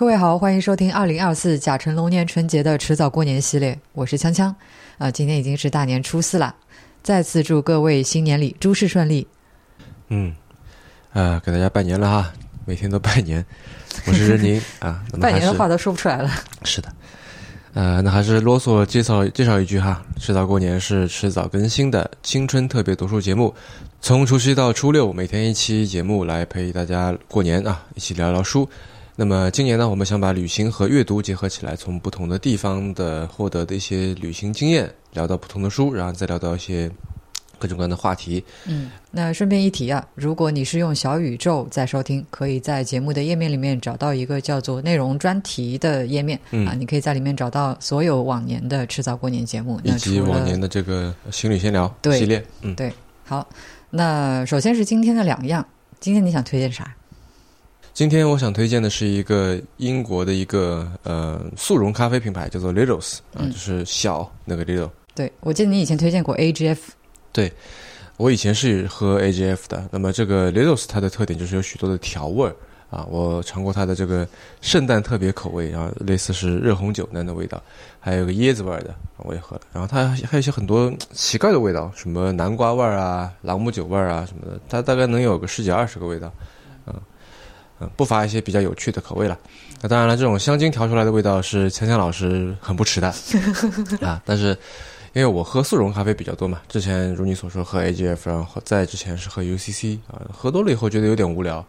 [0.00, 4.50] 各位好，欢迎收听二零二四甲辰龙年春节的迟早过年系列，我是锵锵。
[4.96, 6.54] 啊，今天已经是大年初四了，
[7.02, 9.28] 再次祝各位新年里诸事顺利。
[10.08, 10.34] 嗯，
[11.12, 12.32] 呃，给大家拜年了哈，
[12.64, 13.44] 每天都拜年。
[14.08, 16.30] 我是任宁啊，拜年的话都说不出来了。
[16.64, 16.90] 是的，
[17.74, 23.54] 呃，那还是啰嗦介绍介绍一句哈，迟早过年是迟早更新的青春特别读书节目，
[24.00, 28.66] 从除夕到初六，每天一期节目来陪大家过年啊，一起聊聊书。
[29.16, 36.90] 那么今年呢，我们想把旅行和阅读结合起来，从不同的地方的获得的一些旅行经验，聊到不同的书，然后再聊到一些
[37.58, 38.42] 各种各样的话题。
[38.66, 52.90] 嗯，那顺便一提啊，如果你是用小宇宙在收听，可以在节目的页面里面找到一个叫做“内容专题”的页面、嗯啊，你可以在里面找到所有往年的迟早过年节目，以及往年的这个行旅闲聊系列，嗯，对，
[53.26, 53.46] 好，
[53.90, 55.66] 那首先是今天的两样，
[55.98, 56.96] 今天你想推荐啥？
[57.92, 63.50] 今天我想推荐的是一个英国的一个呃速溶咖啡品牌，叫做 Littles 啊、嗯。
[63.50, 64.90] 就是小那个 Little。
[65.14, 66.78] 对我记得你以前推荐过 AGF，
[67.32, 67.52] 对
[68.16, 72.56] 我以前是喝 AGF 的，那么这个 Littles 它的特点就是有许多的调味儿
[72.90, 74.26] 啊，我尝过它的这个
[74.62, 77.60] 圣诞特别口味，然后类似是热红酒那样的味道，
[77.98, 86.32] 还有个椰子味儿的我也喝了，然后它还有一些很多奇怪的味道，什么南瓜味儿啊、朗姆酒味儿啊什么的，它大概能有个十几二十个味道，
[87.96, 89.38] 不乏一些比较有趣的口味了。
[89.80, 93.08] 那当然了，这种香精调出来的味道是锵锵老师很不吃的
[94.02, 94.56] 啊，但是。
[95.12, 101.66] 因为我喝速溶咖啡比较多嘛，之前如你所说喝 AGF，然后在之前是喝 UCC 啊，喝多了以后觉得有点无聊。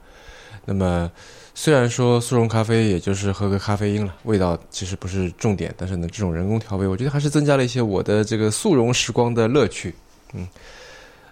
[0.64, 1.12] 那么
[1.56, 9.96] 虽然说速溶咖啡也就是喝个咖啡因了，味道其实不是重点，但是呢，这种人工调味，我觉得还是增加了一些我的这个速溶时光的乐趣。
[10.34, 10.48] 嗯，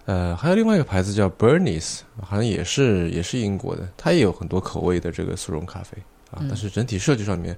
[0.06, 5.96] 呃，还有另外一个牌子叫 Bernies，好像也是也是英国的，它也有很多口味的这个速溶咖啡
[6.30, 7.56] 啊，嗯但是整体设计上面、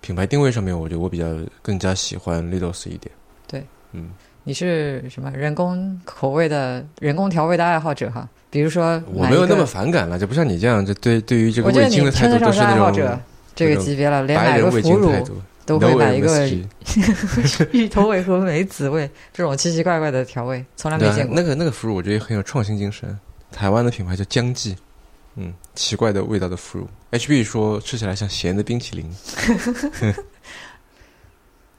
[0.00, 1.26] 品牌定位上面，我觉得我比较
[1.62, 3.10] 更加喜欢 Littles 一点。
[3.46, 4.10] 对，嗯。
[4.46, 8.28] 你是什么人工口味的人工调味的爱好者哈？
[8.50, 13.18] 比如说我没有那么反感了，就不像你这样，就对对于这个味精的态度都是那种
[13.54, 15.32] 这个级别了，连买个白人味腐乳精态度，
[15.66, 16.46] 都会买一个
[17.72, 21.34] 芋头味和梅子味这种奇奇怪怪的调味，从来没见，过。
[21.34, 23.18] 那个那个腐乳我觉得很有创新精神。
[23.50, 24.76] 台湾的品牌叫江记，
[25.36, 26.88] 嗯，奇怪的味道的腐乳。
[27.12, 29.08] HB 说吃起来像咸的冰淇淋，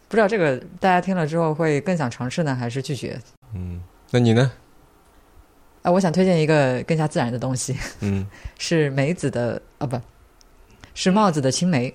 [0.07, 3.19] 不知道这个大家听了之后会更想尝试呢，还是拒绝？
[3.53, 4.51] 嗯，那你呢？
[5.81, 8.25] 啊，我想推荐一个更加自然的东西，嗯
[8.57, 9.99] 是梅子的啊，不
[10.93, 11.93] 是帽子的青梅。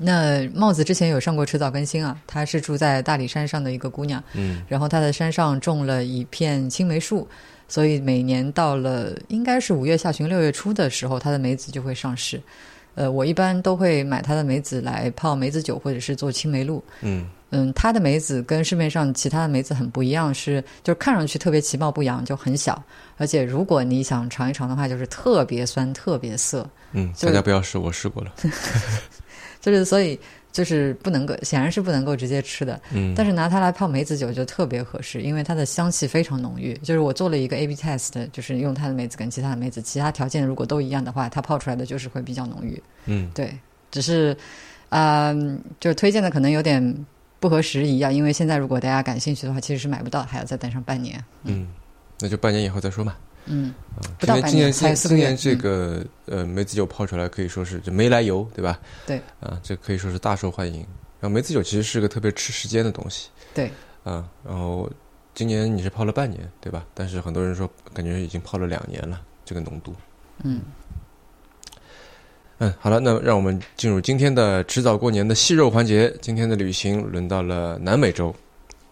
[0.00, 7.26] 那帽子之前有上过迟早更新啊，她是住在大理山上的一个姑娘，嗯然后她的山上种了一片青梅树，
[7.66, 12.40] 所以每年到了应该是五月下旬六月初的时候，她的梅子就会上市。
[12.94, 16.82] 呃，我一般都会买她的梅子来泡梅子酒，或者是做青梅露。
[17.00, 22.80] 嗯嗯，她的梅子跟市面上其他的梅子很不一样，是就是看上去特别其貌不扬，就很小，
[23.16, 28.32] 而且如果你想尝一尝的话，就是特别酸、特别涩，嗯，大家不要试，我试过了。
[29.70, 30.18] 就是所以
[30.50, 32.80] 就是不能够，显然是不能够直接吃的。
[32.92, 36.72] 嗯，但是拿它来泡梅子酒就特别合适，因为它的香气非常浓郁。
[36.78, 42.82] 就是我做了一个 A/B test，就是用它的梅子跟其他的梅子，其他条件如果都一样的话，它泡出来的就是会比较浓郁。
[43.06, 43.52] 嗯对，
[43.90, 44.36] 只是，
[44.88, 47.06] 嗯、就是推荐的可能有点
[47.38, 51.22] 不合时宜啊，因为现在如果大家感兴趣的话，其实是买不到，还要再等上半年。
[51.44, 51.68] 嗯，
[52.20, 53.14] 那就半年以后再说嘛。
[53.48, 54.56] 嗯，啊不到今
[55.16, 58.78] 年这个呃梅子酒泡出来可以说是就没来由，对吧？
[59.06, 59.20] 对。
[59.40, 60.80] 啊，这可以说是大受欢迎。
[61.20, 63.28] 然后梅子酒其实是个特别吃时间的东西。
[63.54, 63.70] 对。
[64.04, 64.90] 啊，然后
[65.34, 66.84] 今年你是泡了半年，对吧？
[66.94, 69.94] 但是很多人说感觉已经泡了两年了，这个浓度。
[70.44, 70.60] 嗯，
[72.58, 76.14] 嗯，好了，那让我们进入今天的迟早过年的细肉环节。
[76.20, 78.34] 今天的旅行轮到了南美洲，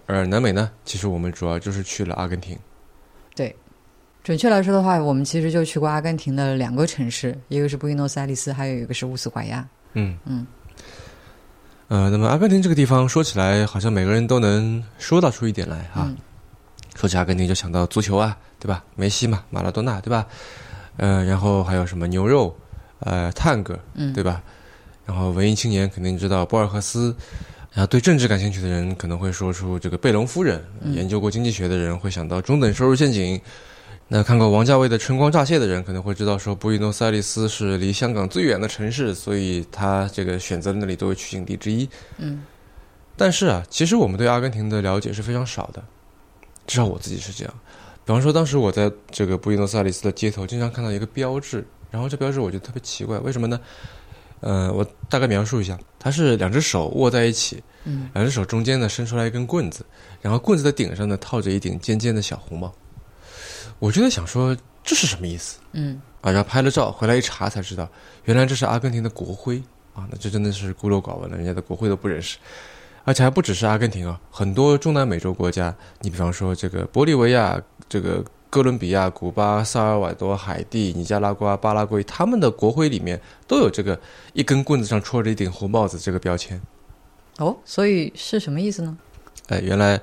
[0.07, 2.59] 而南美呢，其实我们主要就是去了阿根廷。
[4.27, 9.65] 准确来说的话，我们其实就去过阿根廷的两个城市，一个是布宜诺斯艾利斯，还有一个是乌斯怀亚。
[9.93, 10.45] 嗯嗯，
[11.87, 16.07] 呃，那么阿根廷这个地方说起来，好像每个人都能说到出一点来啊。
[16.09, 16.17] 嗯
[16.97, 18.83] 说起阿根廷就想到足球啊，对吧？
[18.97, 20.27] 梅西嘛，马拉多纳，对吧？
[20.97, 22.53] 呃，然后还有什么牛肉，
[22.99, 24.43] 呃，探戈，嗯，对吧？
[25.05, 27.15] 然后文艺青年肯定知道博尔赫斯，
[27.73, 33.41] 然后对政治感兴趣的人可能会说出这个贝隆夫人，嗯研究过经济学的人会想到中等收入陷阱。
[34.09, 41.89] 那看过王家卫的《春光乍泄》的人可能会知道，说布宜诺斯艾利斯是离香港最远的城市，所以他这个选择了那里作为取景地之一。
[42.19, 42.43] 嗯
[43.17, 45.83] 但是啊，其实我们对阿根廷的了解是非常少的，
[46.67, 47.55] 至少我自己是这样。
[48.05, 53.59] 比方说，当时我在这个布宜诺斯艾利斯的街头经常看到一个标志，然后这标志我觉得特别奇怪，为什么呢？
[54.41, 59.85] 呃，我大概描述一下，它是两只手握在一起，嗯，两只手中间呢伸出来一根棍子，
[60.21, 62.73] 然后棍子的顶上呢套着一顶尖尖的小红帽。
[63.79, 66.31] 我就在想说这是什么意思嗯啊？
[66.31, 67.89] 然后拍了照回来一查才知道，
[68.25, 69.63] 原来这是阿根廷的国徽
[69.95, 70.07] 啊！
[70.11, 72.39] 那这真的是孤陋寡闻了，人家的国徽都不认识。
[73.05, 83.97] 而且还不只是阿根廷啊，很多中南美洲国家，你比方说这个玻利维亚、这个哥伦比亚、古巴、萨尔瓦多、海地、尼加拉瓜、巴拉圭，他们的国徽里面都有这个
[84.33, 86.61] 一根棍子上戳着一顶红帽子这个标签。
[87.39, 88.99] 哦，所以是什么意思呢？
[89.49, 90.01] 哎，原来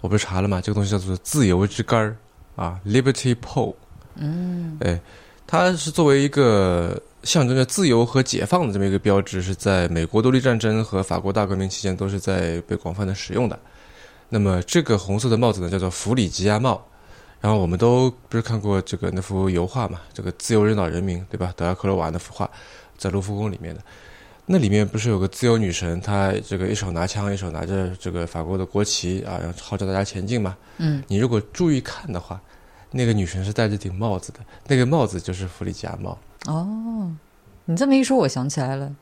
[0.00, 2.16] 我不是查了嘛，这个东西叫做自由之杆儿
[2.56, 3.74] 啊，Liberty Pole。
[4.16, 5.00] 嗯哎，
[5.46, 13.58] 它是作为一个象征着自由和解放的这么一个标志，是在美国独立战争和法国大革命期间都是在被广泛的使用的。
[14.28, 16.84] 那么这个红色的帽子呢，叫做弗里吉亚帽。
[17.40, 21.52] 然后我们都不是看过这个那幅油画嘛，这个自由人岛人民，对吧？
[21.54, 22.48] 德拉克罗瓦那幅画，
[22.96, 23.82] 在卢浮宫里面的。
[24.46, 30.56] 那里面不是有个自由女神，她这个一手拿枪，一手拿着这个法国的国旗啊，然后号召大家前进嘛。
[30.78, 32.40] 嗯你如果注意看的话，
[32.90, 36.18] 那个女神是戴着顶帽子的，那个帽子就是弗里吉亚帽。
[36.46, 37.10] 哦，
[37.64, 38.94] 你这么一说，我想起来了。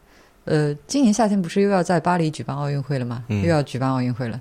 [0.45, 3.25] 呃，今年夏天不是又要在巴黎举办奥运会了吗？
[3.29, 4.41] 嗯又要举办奥运会了。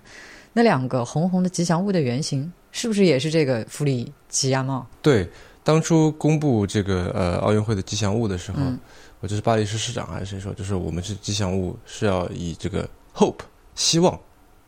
[0.53, 4.85] 那两个红红的吉祥物的原型，是不是也是这个弗里吉亚帽？
[5.01, 5.27] 对，
[5.63, 8.79] 当初公布这个呃奥运会的吉祥物的时候，嗯
[9.21, 13.39] 我就是巴黎市市长还是谁说，就是我们是吉祥物是要以这个 hope
[13.75, 14.19] 希望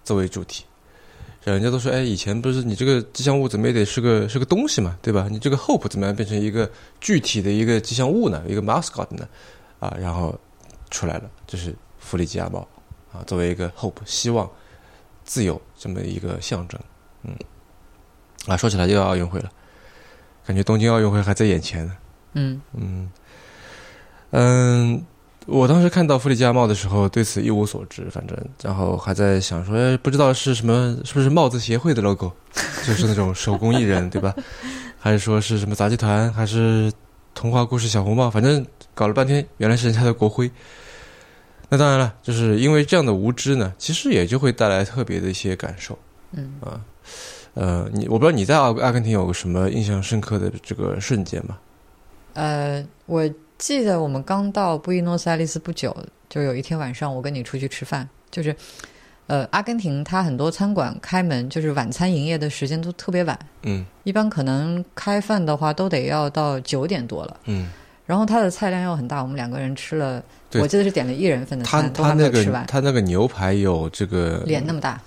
[0.03, 0.63] 作为主题。
[1.43, 5.27] 人家都说，哎，以前不是你这个吉祥物怎么也得是个是个东西嘛，对吧？
[5.29, 6.71] 你这个 hope 怎么样变成一个
[7.01, 8.41] 具体的一个吉祥物呢？
[8.47, 9.27] 一个 mascot 呢？
[9.79, 10.39] 啊，然后
[10.89, 12.65] 出来了，就是弗里吉亚猫
[13.11, 14.49] 啊，作为一个 hope 希望、
[15.25, 16.79] 自由这么一个象征。
[17.23, 17.35] 嗯，
[18.47, 19.51] 啊，说起来又要奥运会了，
[20.45, 21.97] 感觉东京奥运会还在眼前呢。
[22.35, 23.11] 嗯嗯
[24.35, 24.99] 嗯，
[25.45, 32.31] 我当时看到弗里吉亚帽的时候，对此一无所知，反正然后还在想说，哎，不知道是什么，是不是帽子协会的 logo，
[32.83, 34.33] 就是那种手工艺人，对吧？
[34.99, 36.91] 还是说是什么杂技团，还是
[37.35, 38.27] 童话故事小红帽？
[38.27, 38.65] 反正
[38.95, 40.49] 搞了半天，原来是人家的国徽。
[41.69, 45.97] 那当然了，就是因为这样的无知呢，其实也就会带来特别的一些感受。
[46.31, 46.81] 嗯啊，
[47.53, 51.57] 呃，你我不知道你在阿阿根廷有什么印象深刻的这个瞬间吗？
[52.33, 53.29] 呃，我
[53.63, 55.95] 记得我们刚到布宜诺斯艾利斯不久，
[56.27, 58.53] 就有一天晚上我跟你出去吃饭，就是
[59.27, 63.85] 呃，阿根廷它很多餐馆开门就是晚餐营业的时间都特别晚，嗯。
[64.03, 67.39] 一般可能开饭的话都得要到九点多了。
[67.45, 67.69] 嗯，
[68.05, 70.21] 然后它的菜量又很大，我们两个人吃了，
[70.55, 75.01] 我记得是点了一人份的他他那个他那个牛排有这个脸那么大，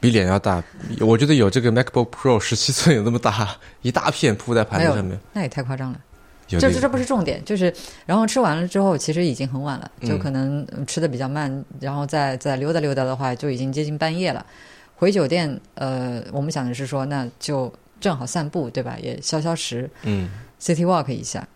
[0.00, 0.64] 比脸要大，
[1.00, 6.00] 我觉得有这个 MacBook Pro 十七寸有那么大，一大片铺在盘子上面，那也太夸张了。
[6.48, 7.72] 这这这不是重点，就是
[8.06, 14.44] 然后吃完了之后，其实已经很晚了，嗯就可能嗯吃的比较慢，然后再再溜达溜达的话，就已经接近半夜了。
[14.96, 18.96] 回酒店，呃，我们想的是说，那就正好散步，对吧？
[19.00, 20.28] 也消消食嗯
[20.60, 21.46] ，City Walk 一下。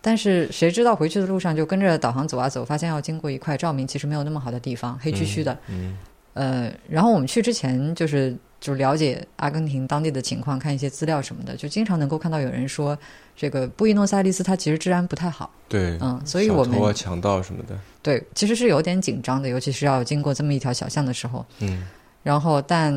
[0.00, 5.58] 但是谁知道回去的路上就跟着导航走啊走，发现要经过一块照明其实没有那么好的地方，黑黢黢的。
[5.68, 5.96] 嗯
[6.34, 12.96] 呃，然后我们去之前就是就了解阿根廷当地的情况，看一些资料什么的，就经常能够看到有人说，
[13.34, 15.50] 这个布宜诺斯艾利斯它其实治安不太好。
[15.68, 21.44] 对，嗯，所以我们小偷啊强盗什么的，对其实是有点紧张的，尤其是要经过这么一条小巷的时候。
[21.60, 21.86] 嗯
[22.22, 22.90] 然后，但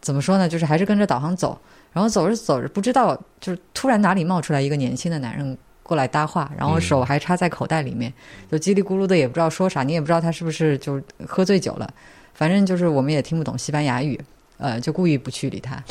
[0.00, 1.60] 怎么说呢，就是还是跟着导航走，
[1.92, 8.10] 然后走着走着，不知道就是突然哪里冒出来一个年轻的男人过来搭话，然后手还插在口袋里面，
[8.50, 11.92] 就叽里咕噜的也不知道说啥，你也不知道他是不是就喝醉酒了，
[12.34, 14.20] 反正就是我们也听不懂西班牙语，
[14.58, 15.82] 呃，就故意不去理他。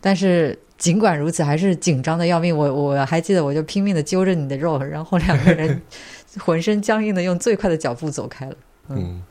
[0.00, 2.56] 但是尽管如此，还是紧张的要命。
[2.56, 5.82] 我我还记得，我就拼命的揪着你的肉，然后两个人
[6.38, 8.56] 浑身僵硬的用最快的脚步走开了。
[8.90, 9.22] 嗯，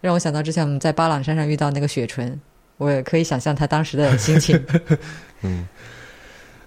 [0.00, 2.40] 让我想到之前我们在巴朗山上遇到那个雪纯，
[2.78, 4.64] 我也可以想象他当时的心情。
[5.42, 5.66] 嗯，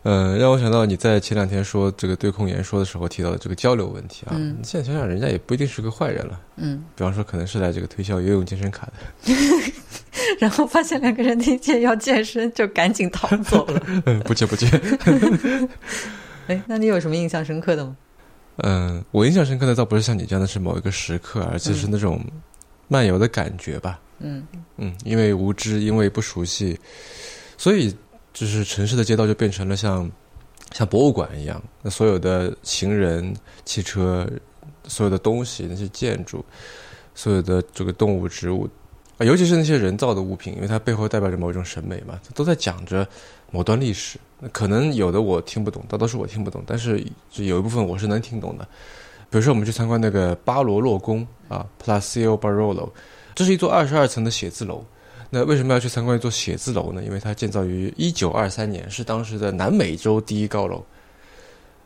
[0.05, 4.33] 呃，让我想到你在前两天说这个对空言说的时候提到的这个交流问题啊。
[4.35, 6.39] 嗯现在想想，人家也不一定是个坏人了。
[6.57, 9.33] 嗯，比方说，可能是来这个推销游泳健身卡的，
[10.37, 13.81] 然后发现两个人听见要健身，就赶紧逃走了。
[14.05, 14.69] 嗯不接不接。
[16.45, 17.97] 哎，那你有什么印象深刻的吗？
[18.57, 22.23] 嗯，我印象深刻的倒不是像你这样的是某一个时刻，而且是那种
[22.87, 23.99] 漫游的感觉吧。
[24.19, 24.45] 嗯
[24.77, 26.79] 嗯，因为无知，因为不熟悉，
[27.57, 27.93] 所以
[28.35, 30.11] 就是城市的街道就变成了像
[30.73, 31.63] 像博物馆一样。
[31.81, 34.29] 那所有的行人、汽车、
[34.83, 36.43] 所有的东西、那些建筑、
[37.15, 38.69] 所有的这个动物、植物
[39.17, 43.07] 啊，尤其是那些人造的物品，因为它背后代表着某一种审美嘛，都在讲着
[43.51, 44.19] 某段历史。
[44.37, 47.01] 那可能有的我听不懂，大多数我听不懂，但是
[47.35, 48.67] 有一部分我是能听懂的。
[49.29, 52.89] 比如说，我们去参观那个巴罗洛宫啊 p l a c i o Barolo，
[53.33, 54.83] 这是一座二十二层的写字楼。
[55.35, 57.03] 那为什么要去参观一座写字楼呢？
[57.03, 60.81] 因为它建造于一九二三年，是当时的南美洲第一高楼。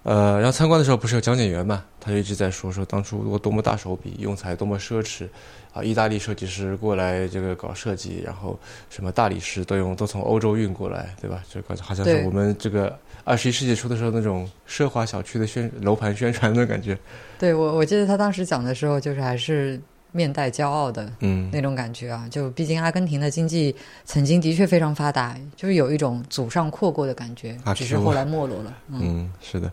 [0.03, 5.27] 呃，然后参观的时候不是有讲解员嘛，他就一直在说说当初多多么大手笔，用材多么奢侈
[5.73, 5.83] 啊！
[5.83, 11.43] 意大利设计师过来这个搞设计，然后什么大理石都用都从欧洲运过来，对吧？
[11.51, 16.95] 这个好像是我们这个二十一世纪初的时候那种奢华小区的宣楼盘宣传的感觉。
[17.39, 19.81] 对我，我记得他当时讲的时候，就是还是。
[20.11, 23.75] 面带骄傲的，嗯，那种感觉啊，就毕竟阿根廷的经济
[24.05, 28.73] 曾经的确非常发达，就是有一种祖上阔过的感觉，只是后来没落了。
[28.87, 29.71] 嗯，是的，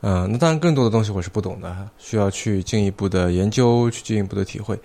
[0.00, 4.78] 嗯，那当然更多的东西我是不懂的，需要去进一步的研究，去进一步的体会。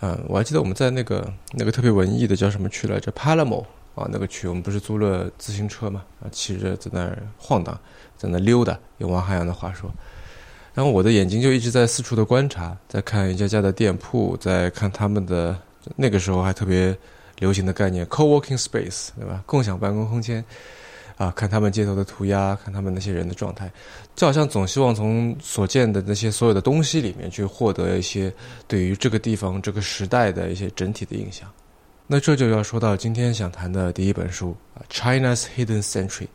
[0.00, 3.64] 嗯，我还记得我们在那个那个特别文艺的叫什么区来着，Palamo
[3.94, 7.76] 啊，那个区我们不是租了自行车嘛，啊，骑着在那儿晃荡，
[8.16, 9.90] 在那溜达，用王海洋的话说。
[10.78, 15.58] 然后我的眼睛就一直在四处的观察，在看一家家的店铺，在看他们的
[15.96, 16.96] 那个时候还特别
[17.40, 19.42] 流行的概念 “co-working space”，对吧？
[19.44, 20.44] 共享办公空间
[21.16, 23.68] 啊，看他们街头的涂鸦，看他们那些人的状态，
[24.14, 28.32] 就好像总希望从所见的那些所有的东西里面去获得一些
[28.68, 31.50] 对于这个地方、这个时代的一些整体的印象。
[32.06, 36.26] 那这就要说到今天想谈的第一本书啊，《China's Hidden Century》。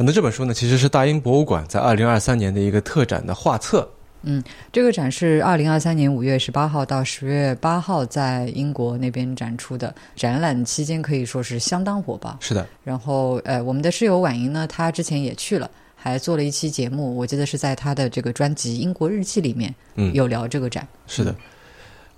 [0.00, 3.88] 那这本书呢，其实是大英博物馆在二零二三年的一个特展的画册。
[4.22, 9.92] 嗯，这个展是二零二三年五月十八号到十月八号在英国那边展出的。
[10.14, 12.36] 展览期间可以说是相当火爆。
[12.40, 12.66] 是的。
[12.84, 17.16] 然后，呃，我们的室友婉莹呢，她之前也去了，还做了一期节目。
[17.16, 20.86] 我记得是在她的这个专辑《英国日记》里面，嗯，有聊这个展。
[21.06, 21.34] 是的。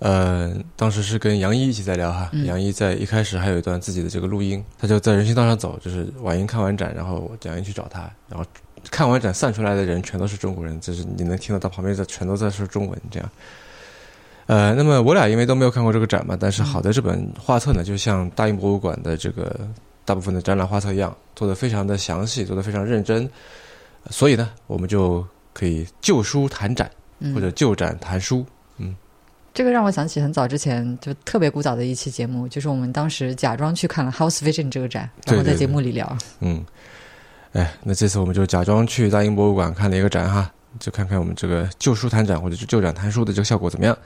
[0.01, 8.43] 呃，当时是跟杨一一起在聊哈，杨一在一开始还有一段自己的这个录音，他就在人行道上走，就是婉莹看完展，然后蒋一去找他，然后
[8.89, 13.29] 看完展散出来的人全都是中国人，就是你能听到他旁边在全都在说中文这样。
[14.47, 19.55] 呃，那么我俩因为都没有看过这个展嘛，但是好的这本画册呢，就像大英博物馆的这个
[20.03, 23.29] 大部分的展览画册一样，做的非常的详细，做的非常认真，
[24.09, 26.89] 所以呢，我们就可以就书谈展，
[27.35, 28.43] 或者就展谈书。
[29.53, 36.17] 这个让我想起很早之前就特别古早的一期节目，就是我们当时假装去看了 House Vision 这个展，然后在节目里聊。
[36.39, 36.63] 嗯，
[37.51, 43.97] 哎，那这次我们就假装去大英博物馆看了一个展哈，就看看我们这个旧书谈展或者是旧展谈书的这个效果怎么样。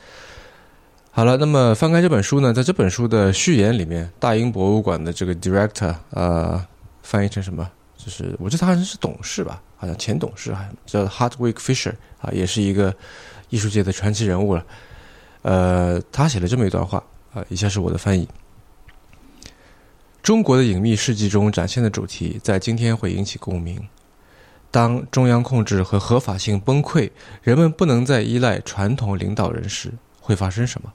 [1.11, 6.65] 好了，那么翻开这本书呢，在这本书的序言里面，大英博物馆的这个 Director 呃，
[7.03, 7.69] 翻译成什么？
[7.95, 12.93] 就是我记得他好像是董事吧，好像前董事还叫 Hardwick Fisher 啊，也是一个
[13.49, 14.65] 艺术界的传奇人物了。
[15.45, 16.97] 呃，他写了这么一段话
[17.31, 18.27] 啊，以下是我的翻译：
[20.23, 23.79] 中国的隐秘事迹中展现的主题，在今天会引起共鸣。
[24.71, 27.11] 当中央控制和合法性崩溃，
[27.43, 30.91] 人们不能再依赖传统领导人时，会发生什么？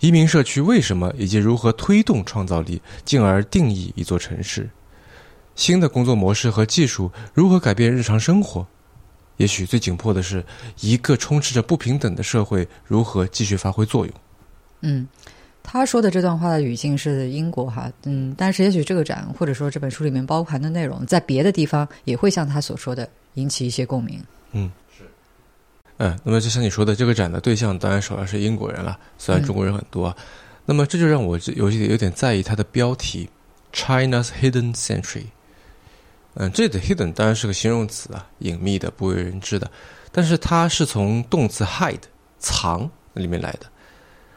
[0.00, 4.70] 移民社区为什么以及如何推动创造力，进而定义一座城市？
[5.54, 8.66] 新的工作模式和技术如何改变日常生活？
[9.38, 10.44] 也许最紧迫的是，
[10.80, 14.14] 一个充斥着不平等的社会如何继续发挥作用？
[14.82, 15.08] 嗯，
[15.62, 24.22] 他说的这段话的语境是英国哈，嗯，但是也许这个展或者说这本书里面包含的内容，在别的地方也会像他所说的引起一些共鸣。
[24.52, 25.04] 嗯，是。
[25.96, 30.16] 嗯，那么就像你说的，这个展的对象当然首要是英国人了，虽然中国人很多。
[30.64, 33.28] 那么这就让我有有点在意它的标题
[33.72, 35.24] ：China's Hidden Century。
[36.40, 39.68] 嗯，这里的 hidden 当然是个形容词啊，隐秘的、不为人知的。
[40.12, 41.98] 但是它是从动词 hide
[42.38, 43.66] 藏里面来的，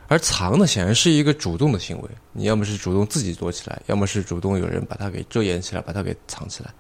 [0.08, 2.10] 而藏呢，显然是一个主动的行为。
[2.32, 6.74] 你要么是主动自己躲起来，要么是主动有人把它给遮掩起来，把它给藏起来。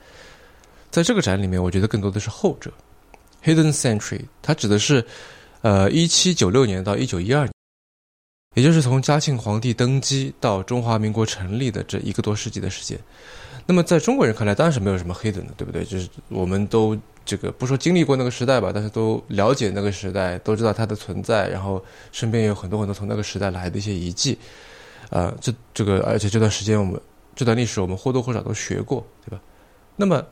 [0.89, 2.73] 在这个展里面，我觉得更多的是后者
[3.43, 5.05] ，hidden century，它指的是
[5.61, 7.53] 呃一七九六年到一九一二年，
[8.55, 12.99] 也就是从嘉庆皇帝登基到中华民国成立的这一个多世纪的时间。
[13.65, 15.85] 那么在中国人看来，当然是没有什么黑的，对不对？
[15.85, 24.37] 就是我们都这个不说经历过那个时代吧，但是都了解那个时代，都知道它的存在，然后身边也有很多很多从那个时代来的一些遗迹，
[25.09, 26.99] 啊，这这个而且这段时间我们
[27.35, 29.41] 这段历史我们或多或少都学过，对吧？
[29.95, 30.25] 那么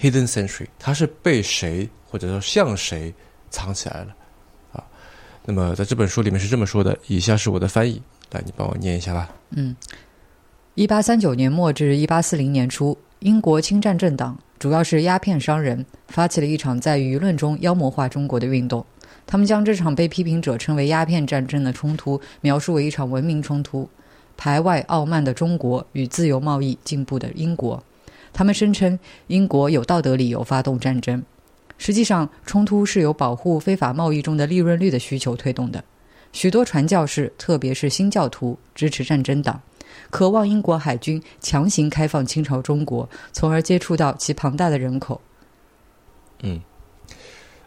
[0.00, 3.14] hidden century 它是被谁或者说向谁
[3.50, 4.16] 藏起来了
[4.72, 4.82] 啊？
[5.44, 9.30] 那么在这本书里面是这么说的，以下是我的翻译，来你帮我念一下吧。
[9.50, 9.76] 嗯。
[10.76, 18.86] 一八三九年末至一八四零年初，英国侵占政党，主要是鸦片商人，发起了一场在舆论中妖魔化中国的运动。
[19.26, 23.88] 他们将这场被批评者称为鸦片战争的冲突描述为一场文明冲突，
[24.36, 27.82] 排外傲慢的中国与自由贸易进步的英国。
[28.32, 28.96] 他们声称
[29.26, 31.20] 英国有道德理由发动战争。
[31.78, 35.82] 实际上，冲突是由保护非法贸易中的利润率的需求推动的。
[36.32, 39.60] 许多传教士，特别是新教徒，支持战争党，
[40.10, 45.20] 渴望英国海军强行开放清朝中国，从而接触到其庞大的人口。
[46.42, 46.60] 嗯，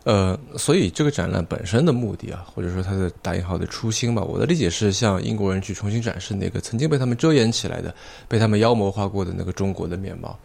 [0.03, 7.93] 呃，所以这个展览本身的目的啊，或者说它的打引号的初心吧，我的理解是向英国人去重新展示那个曾经被他们遮掩起来的、
[8.27, 10.37] 被他们妖魔化过的那个中国的面貌。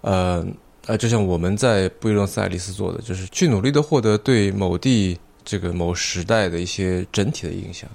[0.00, 0.46] 呃。
[0.88, 7.90] 呃，就像我们在布宜诺斯艾利斯做的，就是去努力的获得对某地这个某时代的一些整体的印象，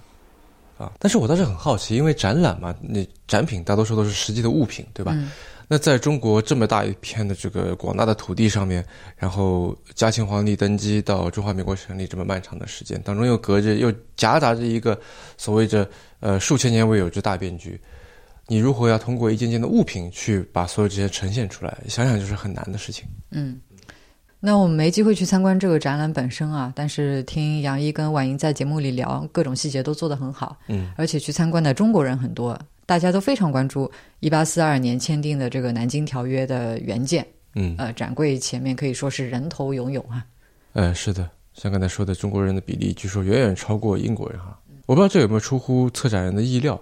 [0.81, 5.15] 啊，但是我倒是很好奇，因为展览嘛，那展品大多数都是实际的物品，对吧？
[5.67, 8.85] 那在中国这么大一片的这个广大的土地上面，
[9.15, 14.99] 然后嘉庆皇帝登基到中华民国成立这么漫长的时间当中，又隔着又夹杂着一个
[15.37, 17.79] 所谓着呃数千年未有之大变局。
[18.47, 21.77] 你如何要通过一件件的物品去把所有这些呈现出来？
[21.87, 23.05] 想想就是很难的事情。
[23.29, 23.57] 嗯，
[24.43, 30.57] 那我们没机会去参观这个展览本身啊，但是听杨一跟婉莹在节目里聊，各种细节都做得很好。
[30.67, 37.25] 嗯，而且去参观的中国人很多，大家都非常关注一八四二年签订的这个《南京条约》的原件。
[37.53, 40.25] 嗯，呃，展柜前面可以说是人头涌涌啊。
[40.73, 44.57] 嗯，是的，像刚才说的，中国人的比例据说远远超过英国人哈。
[44.87, 46.81] 我不知道这有没有出乎策展人的意料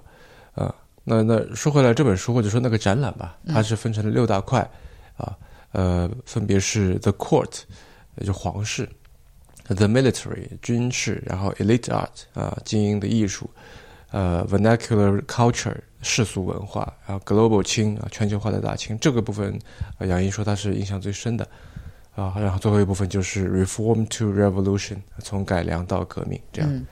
[0.54, 0.74] 啊。
[1.04, 4.60] 那那说回来，这本书或者说那个展览吧，它是分成了六大块，
[5.18, 5.36] 啊，
[5.72, 7.62] 呃，分别是 The Court，
[8.18, 8.88] 也就皇室
[9.68, 13.46] ；The Military，军事；然后 Elite Art，啊，精英的艺术；
[14.12, 18.98] 呃，Vernacular Culture，世俗文化；然后 Global 清，啊，全球化的大清。
[19.00, 19.60] 这个部分，
[20.00, 21.48] 杨一说他是印象最深的，
[22.16, 26.86] 啊，然后最后一部分就是 Reform to Revolution，从改良到革命，这样。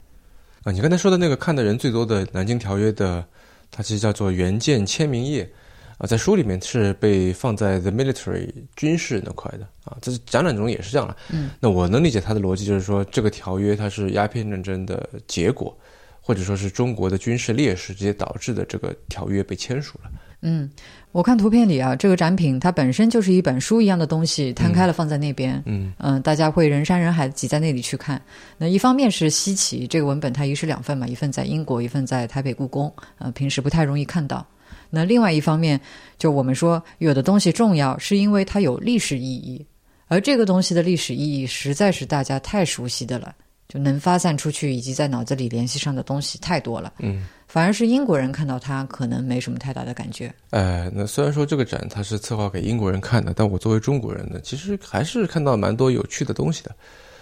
[0.63, 3.25] 啊，你刚才说的那个看的人最多的《南京条约》的。
[3.69, 5.47] 它其实叫做原件签名页，
[5.97, 11.17] 啊，在书里面是被放在 the military 军事那块的，啊，这是展览中也是这样了。
[11.29, 15.75] 嗯，那我能理解他的逻辑，就是说这个条约它是鸦片战争的结果，
[16.21, 20.11] 或者说是中国的军事劣势直接导致的这个条约被签署了。
[20.41, 20.69] 嗯，
[21.11, 25.59] 我看图片里啊，这个展品它本身就是一本书一样的东西，摊开了放在那边。
[25.65, 28.21] 嗯嗯，大家会人山人海挤在那里去看。
[28.59, 34.45] 那一方面是稀奇，这个文本它一式两份嘛，一份在英国，一份在台北故宫，呃，平时不太容易看到。
[34.89, 35.79] 那另外一方面，
[36.17, 39.65] 就我们说有的东西重要，是因为它有历史意义，
[40.07, 43.33] 而这个东西的历史意义实在是大家太熟悉的了，
[43.67, 46.93] 就能发散出去以及在脑子里联系上的东西太多了。
[46.99, 47.27] 嗯。
[47.47, 50.31] 反而是英国人看到它可能没什么太大的感觉。
[50.49, 56.75] 哎，那虽然说这个展它是策划给英国人看的，但我作为中国人呢，其实还是看到蛮多有趣的东西的。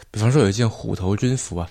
[0.10, 1.69] 比方说有一件虎头军服啊，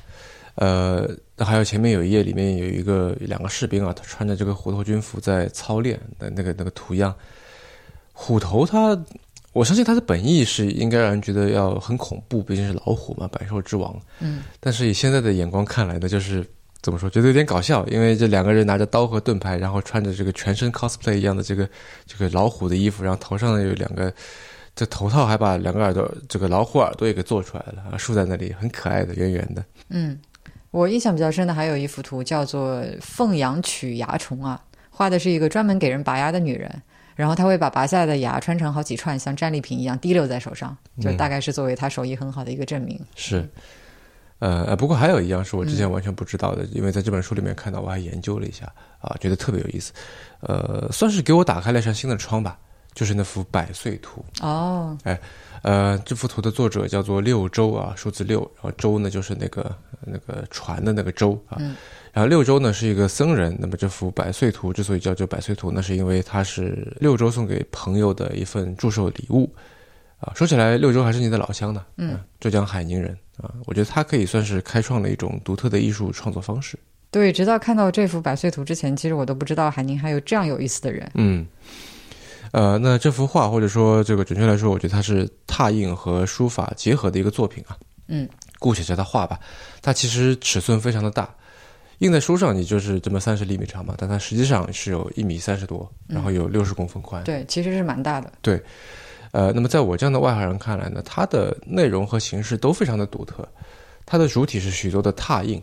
[0.56, 7.14] 呃，还有前面有一页里面有一个两个士兵啊，他穿着这个虎头军服在操练的那个那个图样。
[8.12, 8.96] 虎头它，
[9.52, 13.94] 我相信它的本意是应该让人觉得要很恐怖，毕竟是老虎嘛，百兽之王。
[14.20, 16.44] 嗯，但是以现在的眼光看来呢，就是。
[16.84, 17.08] 怎么说？
[17.08, 21.66] 觉得有点搞笑，因为这两个人拿着刀和盾牌，然后穿着这个全身 cosplay 一样的这个
[22.04, 24.12] 这个老虎的衣服，然后头上呢有两个
[24.76, 29.64] 这头套，还把两个耳朵这个老虎耳朵也给做出来了，竖在那里，很可爱的，圆圆的。
[29.88, 30.18] 嗯，
[30.74, 34.60] 我印象比较深的还有一幅图，叫做《凤阳取牙虫》啊，
[34.90, 36.82] 画的是一个专门给人拔牙的女人，
[37.14, 43.00] 然后她会把拔下来的牙穿成好几串，像战利品一样滴溜在手上，就大概是作为她手艺很好的一个证明。
[43.14, 43.48] 是。
[44.40, 48.66] 呃不过还有一样是我之前完全不知道的，因为在这本书里面看到，我还研究了一下
[49.00, 49.92] 啊，觉得特别有意思，
[50.40, 52.58] 呃，算是给我打开了一扇新的窗吧。
[52.94, 55.20] 就是那幅百岁图哦，哎，
[55.62, 61.58] 呃，这幅图的作者叫做六周啊，数字六，然后周呢就是那个那个船的那个周啊，
[62.12, 63.56] 然后六周呢是一个僧人。
[63.58, 69.52] 那么这幅百岁图之所以叫做百岁图，那是因为它是六周送给朋友的一份祝寿礼物
[70.20, 70.32] 啊。
[70.34, 73.16] 说起来，六周还是你的老乡呢，嗯，浙江海宁人。
[73.38, 76.78] 啊，我觉得他可以算是开创了一种独特的艺术创作方式。
[77.10, 81.10] 对，直到看到这幅百岁图之前，其实我都不知道海宁还有这样有意思的人。
[81.14, 81.44] 嗯，
[82.54, 87.76] 呃，那这幅画或者说这个准确来说，我觉得它是拓印和书法结合的一个作品啊。
[88.06, 88.28] 嗯，
[88.60, 89.40] 姑且叫它画吧。
[89.82, 91.28] 它其实尺寸非常的大，
[91.98, 97.24] 印在书上你就是这么三十厘米长嘛，但它实际上是有一米三十多，然后有六十公分宽。
[97.24, 98.32] 对，其实是蛮大的。
[98.40, 98.62] 对。
[99.32, 103.44] 呃，那么在我这样的外行人看来呢，它的内容和形式都非常的独特。
[104.06, 105.60] 它的主体是许多的拓印，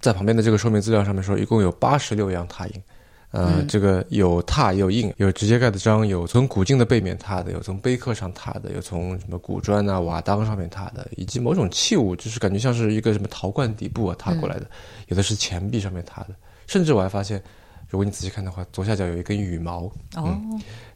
[0.00, 2.82] 在旁边的这个说明资料上面说，一共有八十六样拓印。
[3.30, 14.66] 呃，这个有拓有印，有直接盖的章，有从古镜的背面拓的，有从碑刻上拓的，有从什么古砖啊、瓦当上面拓的，以及某种器物，就是感觉像是一个什么陶罐底部啊拓过来的，
[15.08, 16.34] 有的是钱币上面拓的，
[16.66, 17.42] 甚至我还发现，
[17.88, 19.90] 如果你仔细看的话，左下角有一根羽毛。
[20.14, 20.38] 哦。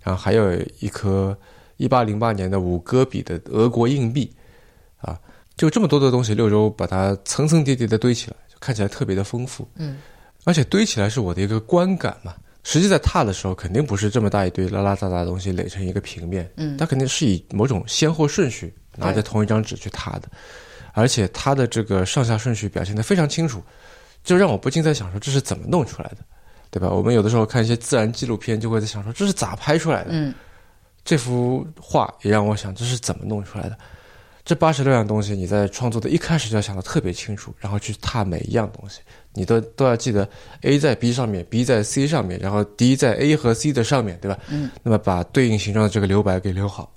[0.03, 1.37] 然后还有一颗
[1.77, 4.33] 一八零八年的五戈比的俄国硬币，
[4.97, 5.19] 啊，
[5.57, 9.69] 就这么多的东西，六周把它层层叠叠的堆起来，就看起来特别的丰富。
[9.75, 9.99] 嗯，
[10.45, 12.35] 而且堆起来是我的一个观感嘛。
[12.63, 16.51] 实际在踏的时候，肯定不是这么大一堆拉拉杂杂的东西垒成一个平面。
[16.57, 20.29] 嗯它肯定是以某种先后顺序拿着同一张纸去踏的，
[20.93, 23.63] 而且它的这个上下顺序表现得非常清楚，
[24.23, 26.19] 就让我不禁在想说这是怎么弄出来的，
[26.71, 26.91] 对吧？
[26.91, 30.11] 我们有的时候看一些自然纪录片，就会在想说这是咋拍出来的。
[30.13, 30.35] 嗯
[31.03, 33.79] 这幅画也让我想这是怎么弄出来的。
[34.45, 39.01] 这八十六样东西，你在创作的一开始就要想得特别清楚，然后去踏每一样东西，
[39.35, 40.29] 你都都要记得
[40.63, 44.39] A 在 B 上面，B 在 C 上面，然后 D 在 A 和 C 的上面，对吧？
[44.49, 44.71] 嗯。
[44.83, 46.93] 那么把对应形状的这个留白给留好，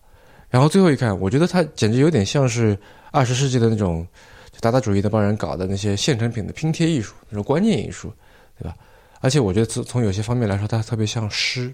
[0.50, 2.78] 然后最后一看，我觉得它简直有点像是
[3.12, 4.08] 二十世纪的那种
[4.52, 8.12] 就达达主义那帮人搞的那些现成品的拼贴艺术，那种观念艺术，
[8.58, 8.76] 对吧？
[9.20, 11.74] 而且我觉得从从有些方面来说，它特别像诗，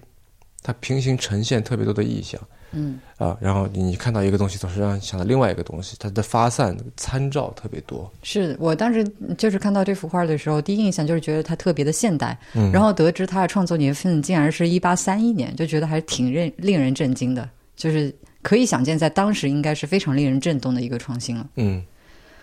[0.62, 2.40] 它平行呈现特别多的意象。
[2.72, 8.08] 嗯啊，然后你看到一个东西，总是让你想到另外一个东西，它的发散参照特别多。
[8.22, 9.04] 是我当时
[9.36, 21.48] 就是看到这幅画的时候，第一印象就是觉得它特别的现代，嗯然后得知它的创作年份竟然是一八三一年，就觉得还挺令令人震惊的，就是可以想见在当时应该是非常令人震动的一个创新了。
[21.56, 21.82] 嗯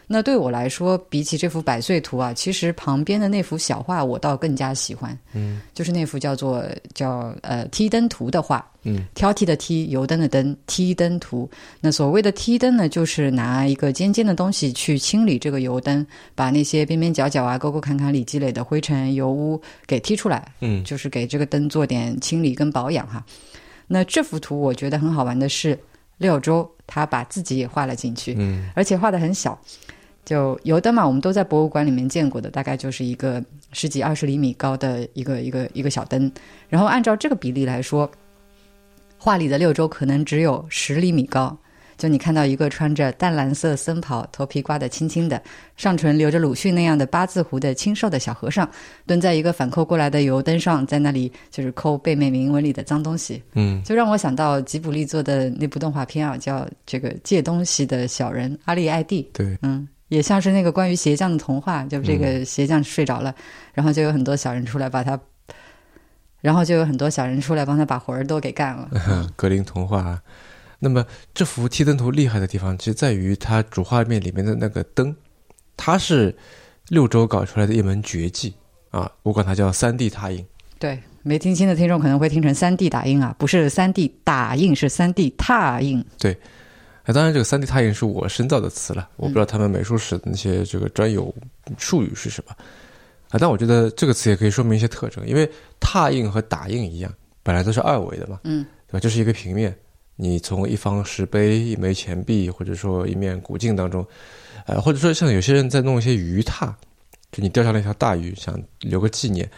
[0.10, 11.50] 那对我来说，比起这幅百岁图啊，其实旁边的那幅小画我倒更加喜欢，嗯就是那幅叫做叫呃梯灯图的画，嗯挑剔的剔，油灯的灯，梯灯图。
[11.82, 23.22] 那所谓的梯灯呢，就是拿一个尖尖的东西去清理这个油灯，把那些边边角角啊、沟沟坎坎里积累的灰尘、油污给踢出来，嗯就是给这个灯做点清理跟保养哈。
[23.88, 25.78] 那这幅图我觉得很好玩的是，
[26.18, 29.60] 六周他把自己也画了进去，嗯而且画的很小。
[30.28, 36.30] 就油灯嘛，我们都在博物馆里面见过的，大概就是一个十几二十厘米高的一个一个一个小灯。
[36.68, 38.12] 然后按照这个比例来说，
[39.18, 41.58] 画里的六周可能只有十厘米高。
[41.98, 45.42] 就你看到一个穿着淡蓝色僧袍、头皮刮得青青的、
[45.78, 48.70] 上唇留着鲁迅那样的八字胡的清瘦的小和尚，
[49.08, 53.42] 蹲在一个反扣过来的油灯上，在那里就是抠背面铭文里的脏东西。
[53.56, 59.28] 嗯就让我想到吉卜力做的那部动画片啊，叫这个借东西的小人阿力艾蒂。
[59.34, 63.34] 对，嗯，也像是那个关于鞋匠的童话，就这个鞋匠睡着了，
[63.74, 65.20] 然后就有很多小人出来把他，
[66.42, 68.90] 然后就有很多小人出来帮他把活儿都给干了。
[69.36, 70.22] 格林童话。
[70.80, 75.16] 那么这幅梯灯图厉害的地方，其实在于它主画面里面的那个灯，
[75.76, 76.38] 它是
[76.90, 78.54] 六周搞出来的一门绝技
[78.92, 79.12] 啊！
[79.24, 80.46] 我管它叫三 D 拓印。
[80.78, 86.06] 对，没听清的听众可能会听成三 D 打印啊，不是三 D 打印，是三 D 拓印。
[87.08, 91.34] 啊，当然，这个三 D 拓印是我深造的词了，我不知道他们美术史的那些这个专有
[91.78, 92.54] 术语是什么
[93.30, 93.40] 啊。
[93.40, 97.10] 但我觉得这个词也可以说明一些特征，因为拓印和打印一样，
[97.44, 99.00] 本来都是二维的嘛，嗯，对吧？
[99.00, 99.74] 这是一个平面，
[100.18, 104.06] 你从一方石碑、一枚钱币，或者说一面古镜当中，
[104.66, 106.68] 呃，或者说像有些人在弄一些鱼拓，
[107.32, 109.50] 就你钓上了一条大鱼，想留个纪念，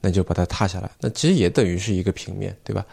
[0.00, 2.86] 那你就把它拓下来，那其实也等于是一个平面，对吧？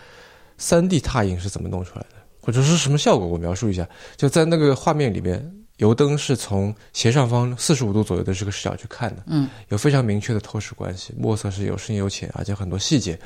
[0.57, 2.15] 三 D 拓印是怎么弄出来的？
[2.49, 3.27] 或者是什么效果？
[3.27, 5.39] 我描述一下，就在那个画面里面，
[5.77, 13.19] 油灯是从斜上方四十五度左右的这个视角去看的，嗯，有非常明确的透视关系，墨色是有深有浅，而且很多细节，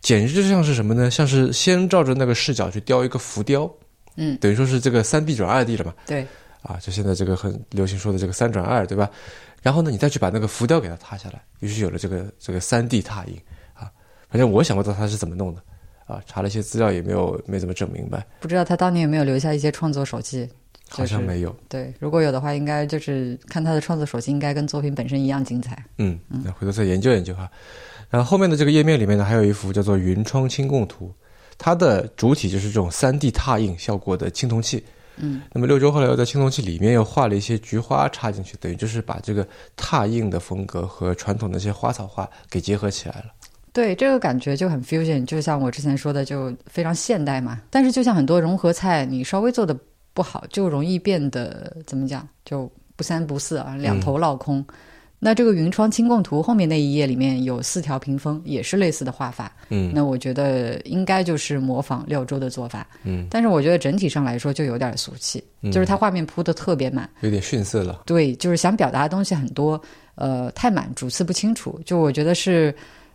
[0.00, 1.08] 简直就像是什么呢？
[1.12, 3.72] 像是先照着那个视角去雕一个浮雕，
[4.16, 6.26] 嗯，等于说是这个三 D 转二 D 了嘛，对，
[6.62, 9.08] 啊，就现在这个很流行说的这个三转二，对吧？
[9.62, 13.40] 然后呢，你再去把那个浮雕给它拓下来，于是有了这个这个三 D 拓印
[13.74, 13.88] 啊。
[14.28, 15.62] 反正我想不到他是怎么弄的
[16.06, 20.48] 啊，查了一些资料也没有没怎么整明白，不知道他当年有没有留下一些创作手记。
[20.90, 21.56] 好像没有。
[21.66, 25.82] 对，如果有的话，应该就是看他的创作手记，应该跟作品本身一样精彩。
[25.96, 27.50] 嗯，那回头再研究研究哈。
[28.10, 31.08] 然后后面的这个页面里面呢，还有一幅叫做《云窗清供图》，
[31.58, 34.84] 它的主体就是这种三 D 拓印效果的青铜器。
[35.16, 39.44] 嗯，那么六周后来又在青铜器里面又画了一些菊花插进去，等于就是把这个
[39.76, 43.24] 拓印的风格和传统的一些花草画给结合起来了。
[43.74, 47.60] 对，这个感觉就很 fusion，就像我之前说的，就非常现代嘛。
[47.68, 49.76] 但是就像很多融合菜，你稍微做的
[50.14, 54.64] 不好，就容易变得怎么讲，就不三不四啊，两头落空。
[55.18, 59.50] 那这个云窗清供图后面那一页里面有四条屏风，也是类似的画法。
[59.70, 62.86] 嗯那我觉得应该就是模仿廖周的做法。
[63.04, 67.08] 嗯，但是我觉得整体上来说就有点俗气，嗯就是它画面铺的特别满。
[67.22, 68.02] 有点逊色了。
[68.04, 69.80] 对，就是想表达的东西很多，
[70.14, 71.80] 呃，太满，主次不清楚。
[71.86, 72.74] 就我觉得是，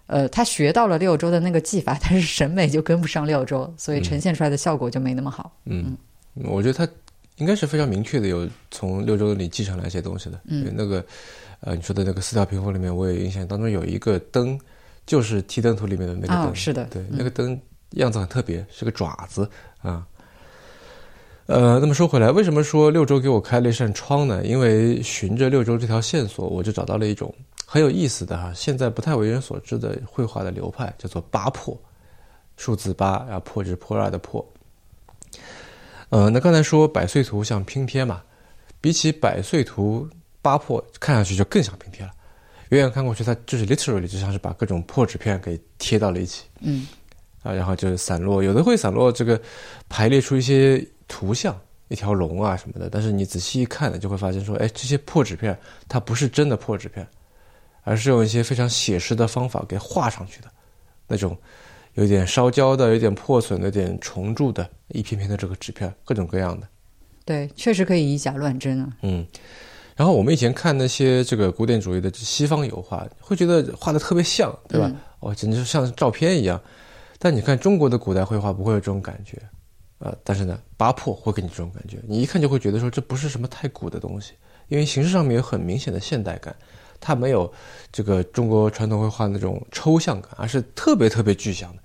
[0.10, 5.56] 呃，他学到了六周的那个技法，但是审美就跟不上六周，所以呈现出来的效果就没那么好。
[5.66, 5.96] 嗯，
[6.46, 6.92] 我觉得他
[7.38, 10.42] 应该是非常明确的有从六周里继承来一些东西的。
[10.46, 11.06] 嗯那个
[11.60, 14.60] 呃，你说的那个四条屏风里面，我也印象当中有一个灯，
[15.06, 16.38] 就是提灯图里面的那个灯。
[16.38, 17.60] 啊是的对，嗯那个灯
[17.92, 19.48] 样子很特别，是个爪子
[19.82, 20.04] 啊。
[21.46, 24.44] 呃，那么说回来，为什么说六周给我开了一扇窗呢？
[24.46, 27.34] 因为循着六周这条线索，我就找到了一种
[27.72, 31.80] 很有意思的哈，现在不太为人所知的绘画的流派，叫做八破，
[32.58, 34.44] 数字八，然后破是破二的破。
[36.10, 38.24] 呃，那刚才说百岁图像拼贴嘛，
[38.82, 40.10] 比起百岁图，
[40.42, 42.12] 八破看上去就更像拼贴了。
[42.70, 46.46] 远远看过去，它就是 literally 就像是把各种破纸片给贴到了一起。
[46.62, 46.88] 嗯，
[47.44, 49.40] 啊，然后就是散落，有的会散落这个
[49.88, 50.86] 排列出一些。
[51.12, 57.08] 图像一条龙啊什么的，但是你仔细一看呢，就会发现说，哎，这些破纸片它不是真的破纸片，
[57.84, 60.48] 而是用一些非常写实的方法给画上去的，
[61.08, 61.38] 那种
[61.94, 66.68] 有点烧焦的、有点破损的、有点重铸的一片片的这个纸片，各种各样的。
[67.26, 68.90] 对，确实可以以假乱真啊。
[69.02, 69.26] 嗯，
[69.96, 74.92] 然后我们以前看那些这个古典主义的西方油画，会觉得画的特别像，对吧？
[75.20, 76.60] 哦，简直像照片一样。
[77.20, 79.38] 但你看中国的古代绘画，不会有这种感觉。
[80.00, 84.32] 呃，但是呢，八破会给你这种感觉，你一看就会觉得说这不是什么太古的东西，
[84.70, 86.56] 因为形式上面有很明显的现代感，
[87.00, 87.52] 它没有
[87.92, 91.82] 这个中国传统绘画那种抽象感，而是特别特别具象的。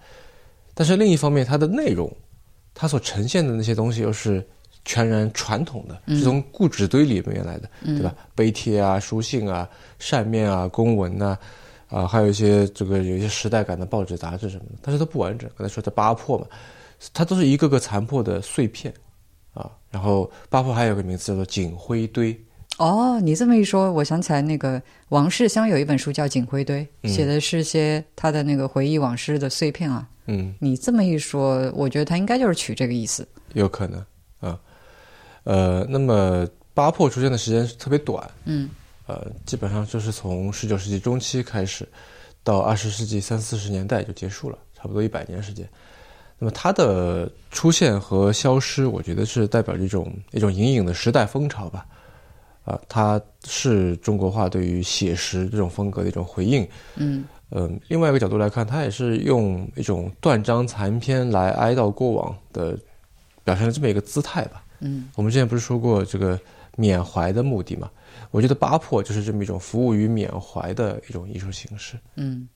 [0.75, 2.11] 但是另一方面，它的内容，
[2.75, 4.47] 它所呈现的那些东西又是
[4.85, 8.15] 全然传统的，是从故纸堆里面来的，对吧？
[8.35, 11.39] 碑帖啊、书信啊、扇面啊、公文呐，
[11.89, 15.49] 啊，还有一些这个有一些时代感的报纸杂志什么的，但是它不完整。
[15.57, 16.47] 刚才说的八破嘛。
[17.13, 18.95] 它都是一个个残破的碎片，
[19.53, 22.33] 啊，然后八破还有个名字叫做警徽堆。
[22.79, 30.09] 哦，你这么一说，我想起来那个王世襄有一本书叫《警徽堆》，写的是些他的那个回忆往事的碎片啊。
[30.27, 33.27] 嗯，你这么一说，我觉得他应该就是取这个意思。
[33.53, 34.05] 有可能
[34.41, 34.59] 啊，
[35.45, 38.69] 呃，那么八破出现的时间是特别短，嗯，
[39.07, 41.87] 呃，基本上就是从十九世纪中期开始，
[42.43, 45.69] 到二十世纪三四十年代就结束了，差不多一百年时间。
[46.39, 51.87] 那么它的出现和消失，我觉得是代表着一种一种隐隐的时代风潮吧，
[52.65, 56.67] 啊，它是中国画对于写实这种风格的一种回应。
[56.97, 62.77] 嗯嗯，另外一个角度来看，它也是用一种断章残篇来哀悼过往的，
[63.45, 64.65] 表现了这么一个姿态吧。
[64.81, 66.39] 嗯，我们之前不是说过这个
[66.77, 67.91] 缅怀的目的嘛？
[68.31, 71.97] 我觉得八破就是这么一种服务于缅怀的一种艺术形式。
[72.17, 72.49] 嗯。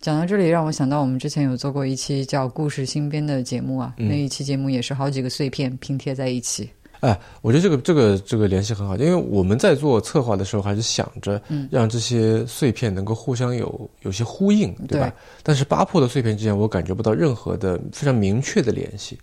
[0.00, 6.68] 讲到这里，让我想到我们之前有做过一期叫《故事新编》的节目啊，那一期节目也是好几个碎片拼贴在一起。
[7.02, 15.12] 哎，我觉得这个这个这个联系很好，因为我们在做策划的时候，还是想着让这些碎片能够互相有有些呼应，对吧？
[15.42, 19.18] 但是八破的碎片之间，我感觉不到任何的非常明确的联系，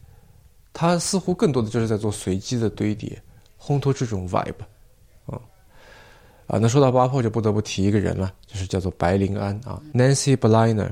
[0.73, 3.17] 它似乎更多的就是在做随机的堆叠，
[3.57, 4.53] 烘托这种 vibe。
[6.47, 10.91] 啊，那说到八破，就不得不提一个人了，就是叫做白灵安啊，Nancy Bliner。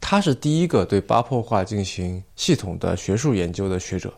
[0.00, 4.14] 他是第一个对八破画进行系统的学术研究的学者，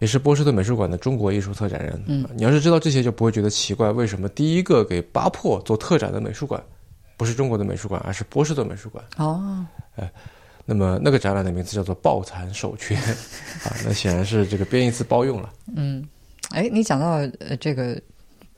[0.00, 2.02] 也是波士顿美术馆的中国艺术特展人。
[2.06, 6.60] 嗯，你要是知道这些，就不会觉得奇怪，为什么第一个给巴破做特展的美术馆，
[7.16, 9.04] 不是中国的美术馆，而是波士顿美术馆？
[9.18, 10.10] 哦，哎，
[10.64, 12.96] 那么那个展览的名字叫做《抱残守缺》，
[13.68, 15.52] 啊，那显然是这个编译词包用了。
[15.76, 16.04] 嗯，
[16.50, 18.00] 哎，你讲到呃这个。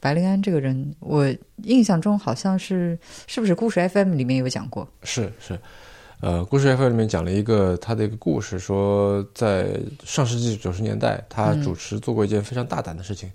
[0.03, 4.85] 白灵安这个人，我印象中好像是是不是故事 FM 里面有讲过？
[5.05, 5.57] 是是，
[6.23, 13.29] 呃，故事 FM 里面讲了一个他的一个故事，说在上世纪九十年代，他主持做过一件非常大胆的事情，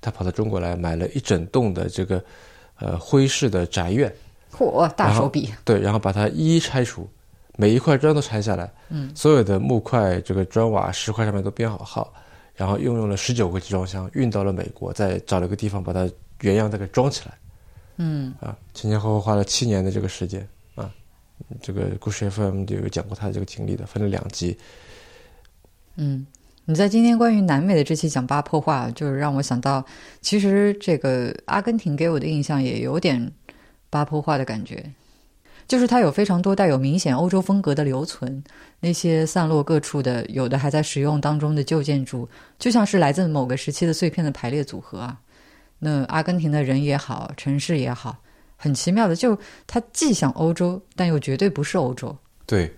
[0.00, 2.22] 他跑到中国来买了一整栋的这个
[2.78, 4.14] 呃徽式的宅院，
[4.56, 5.52] 嚯，大手笔！
[5.64, 7.10] 对，然后把它一一拆除，
[7.56, 12.12] 每一块砖都拆下来，嗯，所有的木块、这个砖瓦、石块上面都编好号。
[12.54, 16.08] 然后运用了十九个集装箱运到了美国，再找了个地方把它
[16.40, 17.38] 原样再给装起来。
[17.96, 20.46] 嗯啊，前前后后花了七年的这个时间啊，
[21.60, 24.56] 这个故事 FM 就有讲过他的这个经历的，分了两集。
[25.96, 26.26] 嗯，
[26.64, 29.84] 你在今天关于南美的这期讲八破话，就是让我想到，
[30.20, 33.32] 其实这个阿根廷给我的印象也有点
[33.90, 34.92] 八破话的感觉。
[35.66, 38.42] 就是它有非常多带有明显欧洲风格的留存，
[38.80, 42.26] 那些散落各处的，有的还在使用当中的旧建筑，
[42.58, 45.20] 就像是来自某个时期的碎片的排列组合啊。
[45.80, 48.16] 那阿根廷的人也好，城市也好，
[48.60, 52.14] 很奇妙的，就它既像欧洲，但又绝对不是欧洲。
[52.44, 52.70] 对，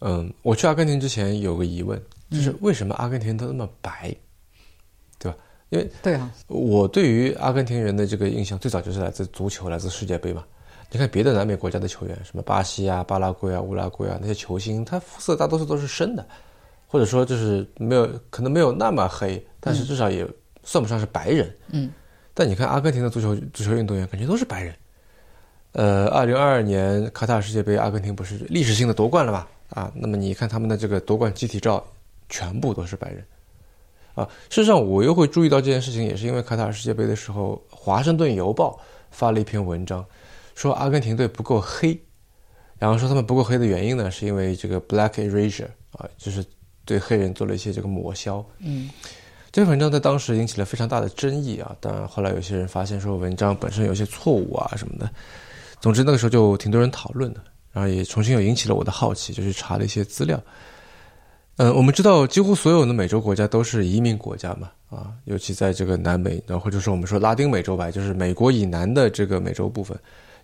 [0.00, 2.00] 嗯，我去阿根廷之前有个疑问，
[2.30, 4.14] 就是为什么阿根廷都那么白，
[5.18, 5.38] 对吧？
[5.70, 10.44] 因为对啊，我对于阿根廷人的这个印象最早就是来自足球，来自世界杯嘛。
[10.90, 16.24] 你看别的南美国家的球员，什么巴西啊、巴拉圭啊、乌拉圭啊那些球星，他肤色大多数都是深的，
[16.86, 20.28] 或者说就是没有可能没有那么黑，但是至少也
[20.62, 21.56] 算不上是白人。
[21.72, 21.90] 嗯。
[22.34, 24.72] 但你看阿根廷的足球足球运动员，感觉都是白人。
[25.76, 29.46] 呃，二零二二年卡塔尔世界杯，阿根廷不是历史性的夺冠了吗？
[29.68, 31.84] 啊，那么你看他们的这个夺冠集体照，
[32.30, 33.22] 全部都是白人。
[34.14, 34.26] 啊。
[34.48, 38.70] 事实上，我又会注意到这件事情，也是因为卡塔尔世界杯的时候，《华盛顿邮报》
[39.10, 40.02] 发了一篇文章，
[40.54, 42.00] 说阿根廷队不够黑，
[42.78, 46.42] 然后说他们不够黑的原因呢，是因为这个 Black Erasure 啊，就是
[46.86, 48.42] 对黑人做了一些这个抹消。
[48.60, 48.88] 嗯，
[49.52, 51.76] 这篇文章在当时引起了非常大的争议啊。
[51.80, 55.10] 当然，后来有些人发现说文章本身有些错误啊什么的。
[55.80, 57.40] 总之，那个时候就挺多人讨论的。
[57.72, 60.42] 然后也重新又引起了我的好奇，就去查了一些资料。
[61.58, 69.94] 嗯，我们知道几乎所有的美洲国家都是移民国家嘛，啊，尤其在这个南美，然后或者说我们说拉丁美洲吧，就是美国以南的这个美洲部分，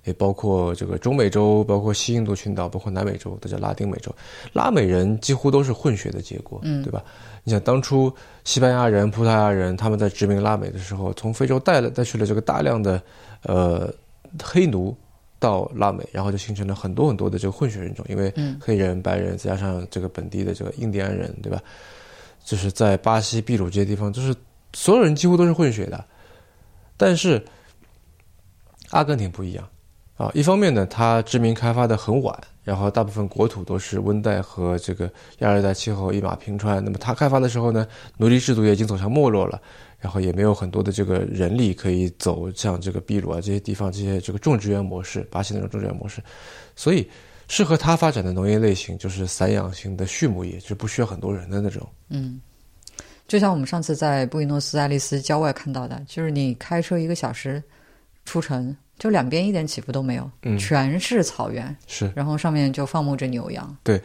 [0.05, 4.15] 也包括这个中美洲，包括西印度群岛，包括南美洲，都叫拉丁美洲。
[4.53, 7.03] 拉美人几乎都是混血的结果，嗯，对吧？
[7.45, 8.15] 你想当初
[8.45, 13.03] 西班牙人、葡萄牙人他们在殖民拉美的时候，从非洲带了带去了这个大量的
[13.45, 13.91] 呃
[14.43, 14.95] 黑奴。
[15.43, 21.61] 到拉美，然后就形成了很多很多的这个混血人种，因为黑人、白人再加上这个本地的这个印第安人，对吧？
[22.45, 24.33] 就是在巴西、秘鲁这些地方，就是
[24.73, 26.05] 所有人几乎都是混血的。
[26.97, 27.45] 但是
[28.91, 29.69] 阿根廷不一样
[30.17, 36.85] 啊，一方面呢，它殖民开发的很晚，然后大部分国土都是温带和这个亚热带气候一马平川。
[36.85, 39.61] 那么它开发的时候呢，奴隶制度也已经走向没落了。
[40.03, 46.21] 然后也没有很多的这个人力可以走向这个秘鲁啊这些地方这些这个种植园模式，巴西那种种植园模式，
[46.75, 47.09] 所以
[47.47, 51.89] 适合它发展的农业类型就是散养型的畜牧业，就不需要很多人的那种。
[52.09, 52.41] 嗯，
[53.29, 57.63] 就像我们上次在布宜诺斯艾利斯郊外看到的，就是你开车一个小时
[58.25, 63.77] 出城，就两边一点起伏都没有，嗯，全是草原，是，然后上面就放牧着牛羊。
[63.83, 64.01] 对。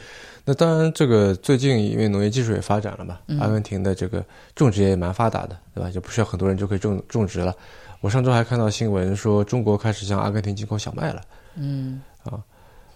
[0.50, 4.24] 那当然，这个最近因为农业技术也发展了嘛，阿根廷的这个
[4.56, 5.92] 种植业也蛮发达的，对吧？
[5.92, 7.54] 就不需要很多人就可以种种植了。
[8.00, 11.22] 我上周还看到新闻说，中国开始向阿根廷进口小麦了。
[11.56, 12.40] 嗯，啊，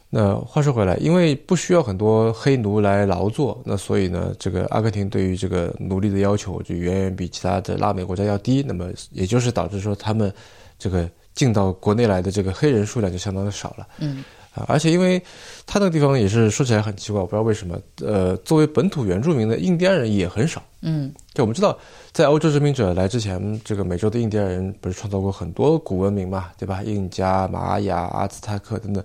[0.10, 8.64] 那话说回来，因为不需要很多黑奴来劳作，那所以呢，这个阿根廷对于这个奴隶的要求就远远比其他的拉美国家要低。
[8.66, 10.34] 那么也就是导致说，他们
[10.80, 13.88] 这个进到国内来的这个黑人数量就相当的少了。
[14.00, 14.24] 嗯。
[14.54, 15.18] 啊，而且因为
[15.66, 17.80] 他那个地方也是说起来很奇怪，我不知道为什么。
[18.02, 20.62] 呃，作为本土原住民的印第安人也很少。
[20.82, 21.80] 嗯，就我们知道，
[22.12, 26.84] 在欧洲殖民者来之前，这个美洲的印第安人不是创造过很多古文明嘛，对吧？
[26.84, 29.02] 印加、玛雅、阿兹泰克等等。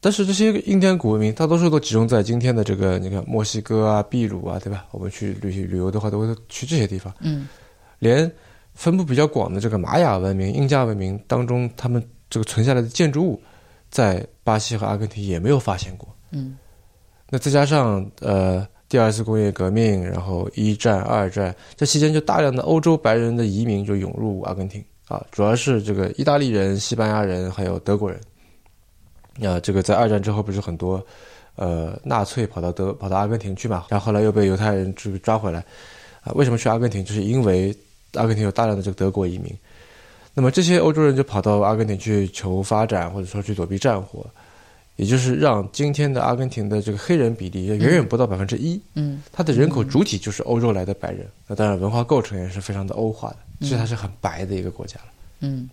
[0.00, 4.84] 但是这些印第安古文明大多数都集中在今天的这个，你看墨西哥啊、秘鲁啊，对吧？
[4.92, 7.12] 我们去旅旅游的话，都会去这些地方。
[7.18, 7.48] 嗯，
[7.98, 8.30] 连
[8.78, 13.42] 分布比较广的这个玛雅文明、印加文明当中，他们这个存下来的建筑物。
[13.90, 16.06] 在巴西和阿根廷也没有发现过。
[16.30, 16.58] 嗯，
[17.30, 28.20] 那再加上呃第二次工业革命，然后一战、二战这期间，就大量的欧洲白人的移民就涌入阿根廷啊，主要是这个意大利人、西班牙人还有德国人。
[29.42, 31.04] 啊，这个在二战之后不是很多
[31.56, 35.64] 呃纳粹跑到德跑到阿根廷去嘛，然后后来又被犹太人这个抓回来
[36.20, 36.30] 啊？
[36.34, 37.02] 为什么去阿根廷？
[37.02, 37.74] 就是因为
[38.14, 39.54] 阿根廷有大量的这个德国移民。
[40.34, 44.24] 那么这些欧洲人就跑到阿根廷去求发展，或者说去躲避战火，
[44.94, 48.80] 也就是让今天的阿根廷的这个黑人比例远远不到百分之一。
[48.94, 55.06] 嗯，它的人口主体就是欧洲来的白人，那当然文化构成也是非常的欧化的，所以它是很白的一个国家了。
[55.40, 55.68] 嗯，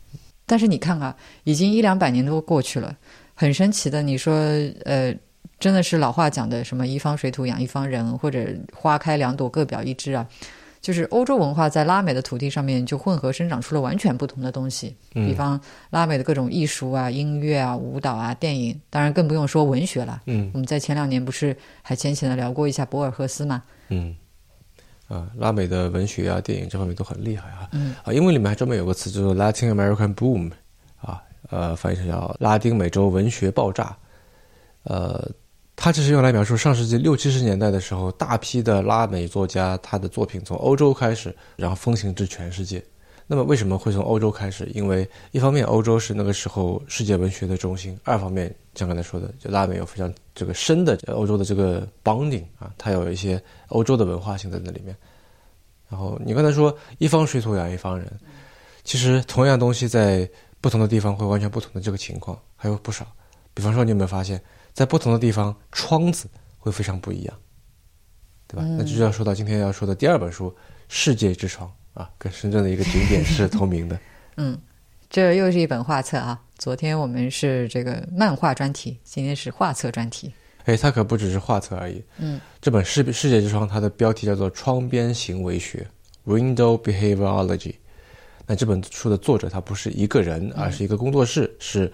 [0.47, 2.95] 但是你看啊，已经一两百年都过去了，
[3.35, 4.01] 很神奇的。
[4.01, 4.33] 你说，
[4.83, 5.15] 呃，
[5.59, 10.27] 真的是老话讲的什么“一方水土养一方人”，或者“花开两朵，各表一枝”啊。
[10.85, 20.21] 就是欧洲文化在拉美的土地上面就混合生长出了完全不同的东西，比方拉美的各种艺术啊、音乐啊、舞蹈啊、电影，当然更不用说文学了。
[20.27, 23.63] 嗯，我们在前两年不是还浅浅的聊过一下博尔赫斯吗？
[23.89, 24.15] 嗯，
[25.07, 27.67] 啊，拉美的文学啊、电影这方面都很厉害啊。
[27.71, 30.51] 嗯，啊，英文里面还专门有个词叫做 Latin American Boom，
[31.01, 31.19] 啊，
[31.49, 33.97] 呃，翻译成叫拉丁美洲文学爆炸，
[34.83, 35.27] 呃。
[35.75, 42.83] 它只是用来描述上世纪六七十年代的时候，大批的拉美作家他的作品从欧洲开始，然后风行至全世界。
[43.27, 44.65] 那么为什么会从欧洲开始？
[44.73, 54.95] 因为一方面欧洲是那个时候世界文学的中心，二方面像刚才说的，就拉美有非常这个深的欧洲的这个 bonding 啊，它有一些欧洲的文化性在那里面。
[55.89, 58.07] 然后你刚才说一方水土养一方人，
[58.83, 60.29] 其实同样东西在
[60.61, 63.05] 不同的地方会完全不同的这个情况还有不少。
[63.53, 64.41] 比方说，你有没有发现？
[64.75, 66.27] 在不同的地方，窗子
[66.59, 67.35] 会非常不一样，
[68.45, 68.63] 对吧？
[68.77, 70.51] 那就要说到今天要说的第二本书
[70.89, 73.97] 《世界之窗》啊，跟深圳的一个景点是同名的。
[74.35, 74.59] 嗯，
[75.09, 76.41] 这又是一本画册啊。
[76.57, 80.33] 昨天我们是这个漫画专题，今天是画册专题。
[80.65, 82.03] 哎，它可不只是画册而已。
[82.17, 85.87] 嗯，这本《世世界之窗》它的标题叫做《窗边行为学》
[86.29, 87.75] （Window Behaviorology）。
[88.45, 91.89] 那这本书的作者他不是一个人，而是一个工作室，是。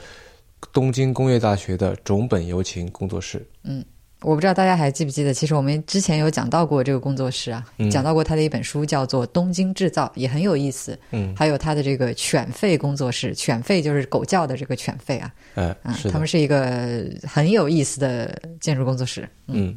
[0.73, 3.45] 东京工业大学的种本由晴工作室。
[3.63, 3.83] 嗯，
[4.21, 10.97] 我不知道大家还记不记得，其实我们之前有讲到过这个工作室啊，嗯讲到过他的一本书叫做《东京制造》，也很有意思。
[11.11, 19.27] 嗯，还有他的这个犬吠工作室，犬吠就是狗叫的这个犬吠啊，哎，嗯他们是一个很有意思的建筑工作室。
[19.47, 19.75] 嗯，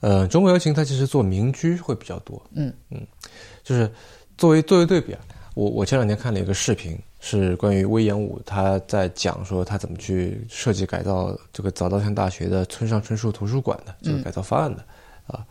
[0.00, 2.40] 呃，中国游行它其实做民居会比较多。
[2.54, 3.00] 嗯嗯，
[3.62, 3.90] 就是
[4.36, 5.20] 作为作为对比啊，
[5.54, 14.84] 我我前两天看了一个视频，是关于威严武他在讲说他怎么去设计改造这个早稻田大学的村上春树图书馆的这个嗯改造方案的
[15.26, 15.42] 啊。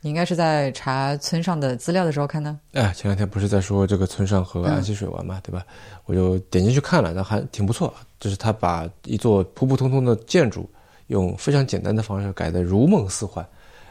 [0.00, 2.58] 你应该是在查村上的资料的时候看的。
[2.72, 5.64] 哎，前两天不是在说这个村上和安溪水湾嘛，对吧？
[6.06, 7.94] 我就点进去看了，那还挺不错。
[8.18, 10.68] 就是他把一座普普通通的建筑，
[11.06, 13.46] 用非常简单的方式改得如梦似幻。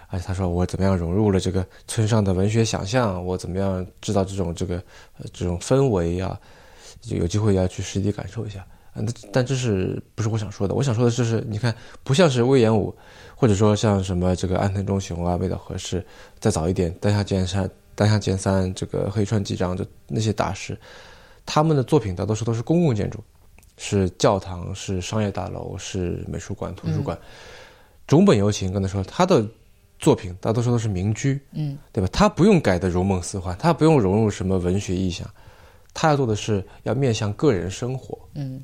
[0.10, 4.76] 而且他说我怎么样融入了这个村上的文学想象，我怎么样制造这种这个
[5.18, 6.38] 呃这种氛围啊，
[7.02, 8.66] 就有机会要去实地感受一下。
[8.94, 10.74] 嗯，但但这是不是我想说的？
[10.76, 11.74] 我想说的就是，你看，
[12.04, 12.94] 不像是魏延武，
[13.36, 16.06] 或者说像什么这个安藤忠雄啊、味岛合适，
[16.40, 20.78] 再早一点，丹下健三、丹下健三、这个黑川纪章，就那些大师，
[21.46, 23.24] 他们的作品大多数都是公共建筑，
[23.78, 27.18] 是教堂、是商业大楼、是美术馆、图书馆。
[28.08, 29.48] 中本游行刚才说他的
[30.00, 32.10] 作品大多数都是民居，嗯对吧？
[32.12, 35.26] 他不用改的如梦似幻，他不用融入什么文学意象，
[35.94, 38.18] 他要做的是要面向个人生活。
[38.36, 38.64] 嗯，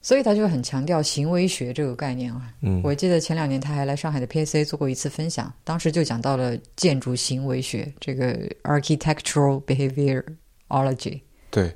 [0.00, 2.52] 所以他就很强调行为学这个概念啊。
[2.60, 11.20] 嗯，我记得前两年他还来上海的 PSA 做过一次分享，当时就讲到了建筑行为学这个 architectural behaviorology。
[11.50, 11.74] 对，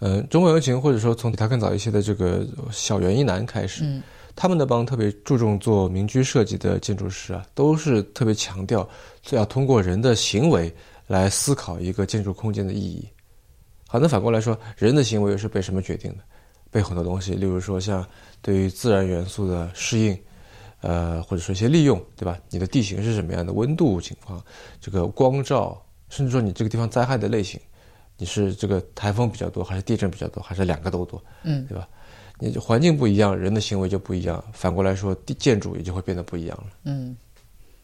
[0.00, 4.02] 嗯、中国游行或者说从比他更早一些的这个小园一男开始，嗯
[4.36, 8.88] 他们那帮特别注重做民居设计的建筑师啊，都是特别强调
[9.30, 10.74] 要通过人的行为
[11.06, 13.08] 来思考一个建筑空间的意义。
[13.94, 16.24] 好，那反过来说，人的行为又是被什么决定的？
[16.68, 18.04] 被很多东西，例如说像
[18.42, 20.18] 对于自然元素的适应，
[20.80, 22.36] 呃，或者说一些利用，对吧？
[22.50, 24.44] 你的地形是什么样的，温度情况，
[24.80, 27.60] 这个光照，甚至说你这个地方灾害的类型，
[28.18, 31.22] 你是这个台风比较多，还是地震比较多，还是两个都多？
[31.44, 31.88] 嗯对吧？
[32.40, 36.64] 你环境不一样，人的行为就不一样，反过来说，地建筑也就会变得不一样了。
[36.82, 37.16] 嗯，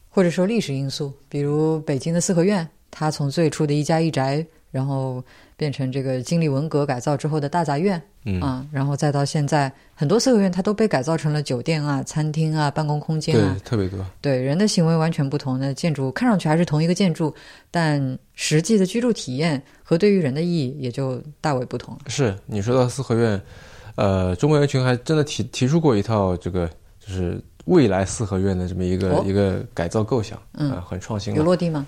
[0.09, 5.23] 或者说历史因素，比如北京的四合院，它从最初的一家一宅，然后
[5.61, 14.03] 变成这个经历文革改造之后的大杂院，嗯，啊，然后再到现在，很多四合院它都被改造成了酒店啊、餐厅啊、办公空间对啊。，特别多。
[14.23, 17.35] 对人的行为完全不同的建筑，看上去还是同一个建筑，
[17.71, 22.01] 但实际的居住体验和对于人的意义也就大为不同了。
[22.07, 23.39] 是你说到四合院，
[23.97, 26.67] 呃，中国人群还真的提提出过一套这个
[26.99, 31.87] 就是未来四合院的这么一个、哦一个改造构想，嗯啊，很创新了有落地吗？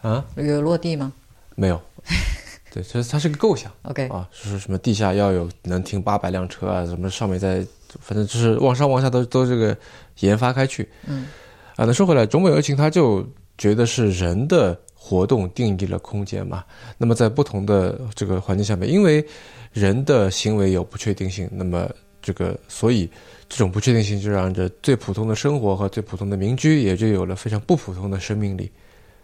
[0.00, 1.12] 啊，有落地吗
[1.54, 1.78] 没有，
[2.72, 7.66] 对，这它是个构想？OK，啊，是什么地下要有能停八百辆车啊，什么上面在，
[8.00, 9.76] 反正就是往上往下都都这个
[10.20, 11.26] 研发开去，嗯
[11.74, 13.26] 啊，那说回来，中美游行它就
[13.58, 16.64] 觉得是人的活动定义了空间嘛。
[16.96, 19.26] 那么在不同的这个环境下面，因为
[19.72, 21.90] 人的行为有不确定性，那么
[22.22, 23.10] 这个所以
[23.48, 28.70] 这种不确定性就让这最普通的生活和最普通的民居也就有了非常不普通的生命力。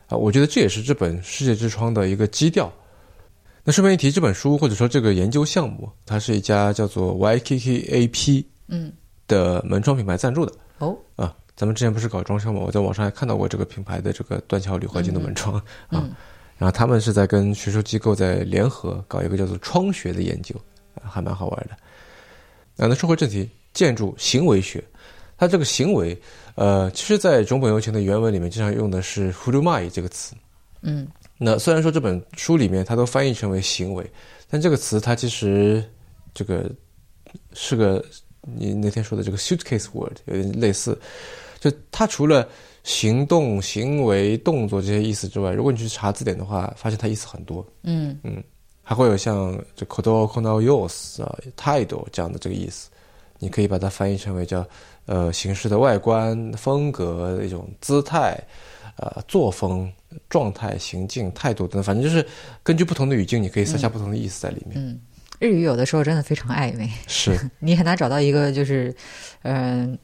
[0.08, 2.72] 啊，我觉得这也是这本《世界之窗》的一个基调。
[3.68, 8.92] 那顺便一提，这本书或者说这个研究项目，它是一家叫做 YKKAP 嗯，
[9.26, 10.52] 的门窗品牌赞助的。
[10.78, 15.60] 哦，啊，咱们之前不是搞装修嘛，我在网上还看到过这个品牌的这个断桥铝合金的门窗、
[15.90, 16.00] 嗯。
[16.00, 16.08] 啊，
[16.58, 20.54] 然后他们是在跟学术机构在联合搞一个叫做窗学的研究，
[20.94, 21.74] 啊，还蛮好玩的。
[22.76, 24.80] 啊，那说回正题，建筑行为学，
[25.36, 26.16] 它这个行为，
[26.54, 30.36] 呃，其实在中本游情的原文里面经常用的是 “hurumai” 这个词。
[30.82, 31.08] 嗯
[31.38, 34.08] 那虽然说这本书里面它都翻译成为行为，
[34.48, 35.84] 但这个词它其实
[36.34, 36.70] 这个
[37.52, 38.04] 是个
[38.40, 40.98] 你那天说的这个 suitcase word 有点类似，
[41.60, 42.48] 就它除了
[42.84, 48.18] 行动、行为、动作这些意思之外，如果你去查字典的话，发现它意思很多，嗯。
[48.22, 48.42] 嗯
[48.88, 52.88] 还会有像这 kodo kono yos 啊态度这样的这个意思，
[53.40, 54.64] 你可以把它翻译成为叫
[55.06, 58.40] 呃形式的外观、风格、一种姿态、
[58.96, 59.92] 呃作风、
[60.28, 62.26] 状态、行径、态度等等，反正就是
[62.62, 64.72] 根据不同的语境，你可以塞下不同的意思在里面。
[64.76, 64.98] 嗯，
[65.38, 68.94] 日语有的时候真的非常暧昧，是， 你很难找到一个就是
[69.42, 69.96] 嗯、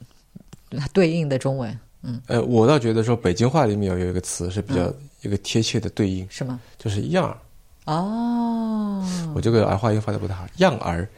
[0.92, 6.60] 对应的中文，嗯呃，我倒觉得说北京话里面有有一个词是比较一个贴切的对应，是吗？
[6.78, 7.36] 就是样儿。
[7.84, 11.08] 哦，我这个儿化音发的不太好， 样儿，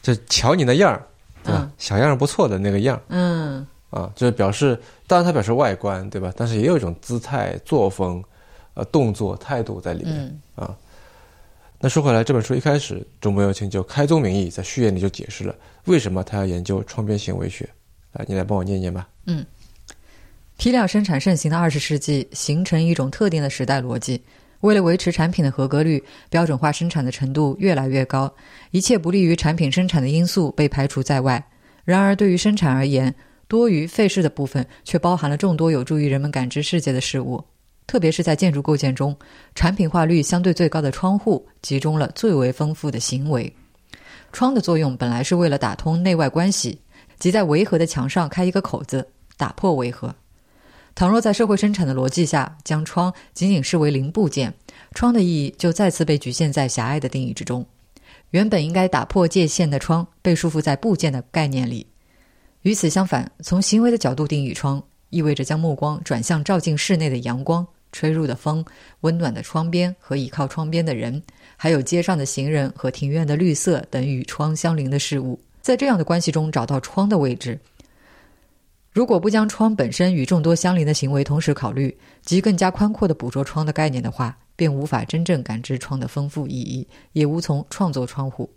[0.00, 1.02] 就瞧你那样儿，
[1.42, 1.60] 对吧？
[1.62, 3.02] 嗯小样儿不错的那个样儿。
[3.08, 4.76] 嗯啊，就是表示，
[5.06, 6.32] 当然它表示外观，对吧？
[6.34, 8.24] 但是也有一种姿态、作风、
[8.74, 10.40] 呃动作、态度在里面。
[10.56, 10.68] 嗯
[11.84, 15.52] 那说回来，这本书一开始，中本有清就开宗明义，在序言里就解释了
[15.86, 17.68] 为什么他要研究创边行为学。
[18.12, 19.08] 啊，你来帮我念念吧。
[19.26, 19.44] 嗯，
[20.56, 24.22] 批量生产盛行的二十世纪，形成一种特定的时代逻辑。
[24.60, 28.32] 为了维持产品的合格率，标准化生产的程度越来越高，
[28.70, 31.44] 一切不利于产品生产的因素被排除在外。
[31.84, 33.12] 然而，对于生产而言，
[33.52, 37.44] 多余费事的部分却包含了众多有助于人们感知世界的事物。
[37.86, 39.14] 特别是在建筑构建中，
[39.54, 43.54] 产品化率相对最高的窗户集中了最为丰富的行为。
[44.32, 46.80] 窗的作用本来是为了打通内外关系，
[47.18, 50.14] 即在围合的墙上开一个口子，打破围合。
[50.94, 54.54] 倘若在社会生产的逻辑下，将窗仅仅视为零部件，
[54.94, 57.66] 窗的意义就再次被局限在狭隘的定义之中。
[58.30, 61.86] 原本应该打破界限的窗，被束缚在部件的概念里。
[62.62, 68.64] 与此相反，从行为的角度定义窗，意味着将目光转向照进室内的阳光、吹入的风、
[69.00, 71.20] 温暖的窗边和倚靠窗边的人，
[71.56, 75.38] 还有街上的行人和庭院的绿色等与窗相邻的事物。
[75.60, 77.58] 在这样的关系中找到窗的位置。
[78.92, 88.48] 如果不将窗本身与众多相邻的行为同时考虑，即更加宽阔的捕捉窗的概念的话，便无法真正感知窗的丰富意义，也无从创作窗户。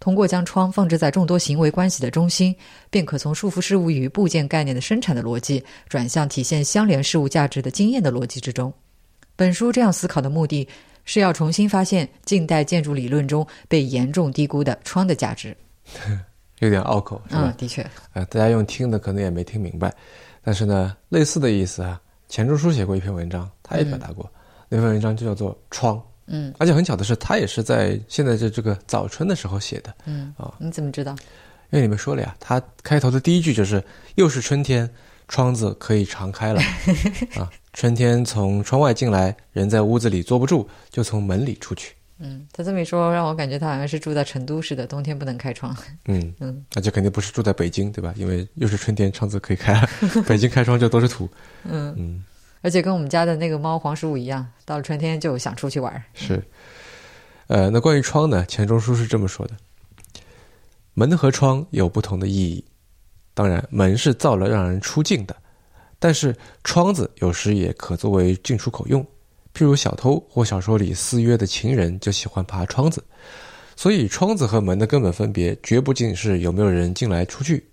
[0.00, 2.54] 通过将窗放置在众多行为关系的中心，
[2.90, 8.72] 便可从束缚事物与部件概念的生产的逻辑，转向体现相连事物价值的经验的逻辑之中。
[9.34, 10.68] 本书这样思考的目的
[11.04, 15.56] 是要重新发现近代建筑理论中被严重低估的窗的价值。
[16.60, 17.42] 有点拗口，是吧？
[17.44, 17.88] 嗯，的确。
[18.14, 19.94] 呃，大家用听的可能也没听明白，
[20.42, 24.28] 但是呢，类似的意思啊，钱钟书写过一篇文章，他也表达过，
[24.68, 25.96] 那篇文章就叫做《窗》。
[26.28, 29.94] 嗯，而且很巧的是，他也是在现在这这个早春的时候写的。
[30.06, 31.12] 嗯啊，你怎么知道？
[31.70, 33.82] 因为你们说了呀，他开头的第一句就是
[34.16, 34.88] “又是春天，
[35.26, 36.60] 窗子可以常开了”。
[37.38, 41.92] 啊，春天从窗外进来，人在屋子里坐不住，就从门里出去。
[42.20, 45.76] 嗯，他这么一说，让我感觉他好像是住在成都似的，冬天不能开窗。
[46.06, 48.12] 嗯 嗯，那就肯定不是住在北京，对吧？
[48.16, 49.88] 因为又是春天，窗子可以开了，
[50.26, 51.28] 北京开窗就都是土。
[51.64, 52.24] 嗯嗯，
[52.60, 56.02] 而且跟我们家的那个猫黄十五一样，到了春天就想出去玩。
[56.14, 56.42] 是。
[57.46, 58.44] 呃，那关于窗呢？
[58.46, 59.54] 钱钟书是这么说的：
[60.92, 62.64] 门和窗有不同的意义。
[63.32, 65.34] 当然，门是造了让人出境的，
[65.98, 69.00] 但是窗子有时也可作为进出口用。
[69.54, 73.02] 譬如小偷或小说里私约的情人就喜欢爬窗子，
[73.76, 77.66] 所以窗子和门的根本分别绝不仅是有没有人进来出去。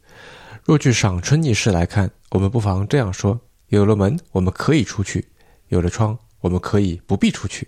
[0.63, 3.39] 若据赏春一事来看，我们不妨这样说：
[3.75, 5.21] 有了门，我们可以出去；
[5.67, 7.67] 有了窗，我们可以不必出去。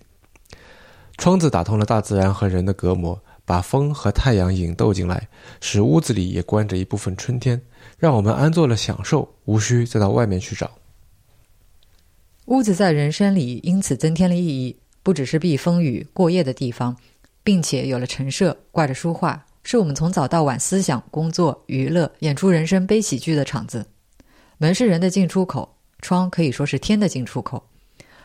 [1.17, 5.27] 窗子打通了大自然和人的隔膜，把风和太阳引逗进来，
[5.59, 7.61] 使屋子里也关着一部分春天，
[7.97, 10.71] 让我们安坐了享受，无需再到外面去找。
[12.45, 16.95] 屋子在人生里因此增添了意义，不只是避风雨过夜的地方，
[17.43, 23.85] 并且有了陈设，挂着书画，是我们从早到晚思想、工作、娱乐、演出人生悲喜剧的场子。
[24.59, 27.67] 门是人的进出口，窗可以说是天的进出口。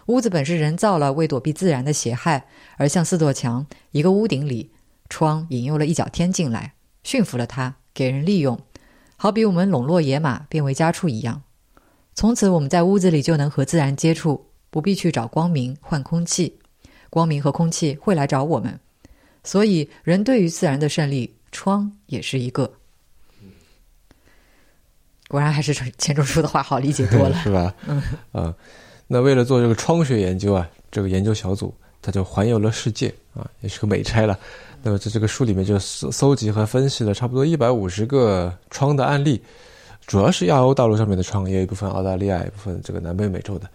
[0.07, 2.47] 屋子本是人造了，为躲避自然的邪害，
[2.77, 4.73] 而像四座墙，一个屋顶里，
[5.09, 8.61] 窗引诱了一角天进来，驯服了它，给人利用，
[9.17, 11.43] 好比我们笼络野马，变为家畜一样。
[12.15, 16.59] 从此，我们在屋子里就能和自然接触，不必去找光明换空气，
[17.09, 18.79] 光明和空气会来找我们。
[19.45, 22.71] 所以，人对于自然的胜利，窗也是一个。
[25.33, 27.75] 果然还是钱钟书的话好理解多了， 是吧？
[27.89, 28.03] 嗯
[28.33, 28.55] 啊，
[29.07, 34.39] 那为了做这个窗学研究啊，这个研究小组他就环游了世界啊，也是个美差了。
[34.83, 39.43] 那么在这个书里面就搜搜集和分析了差不多一百五十个窗的案例。
[40.07, 43.67] 主要是亚欧大陆上面的窗，也有一部分澳大利亚，一部分这个南北美洲的。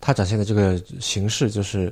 [0.00, 1.90] 它展现的这个形式就是，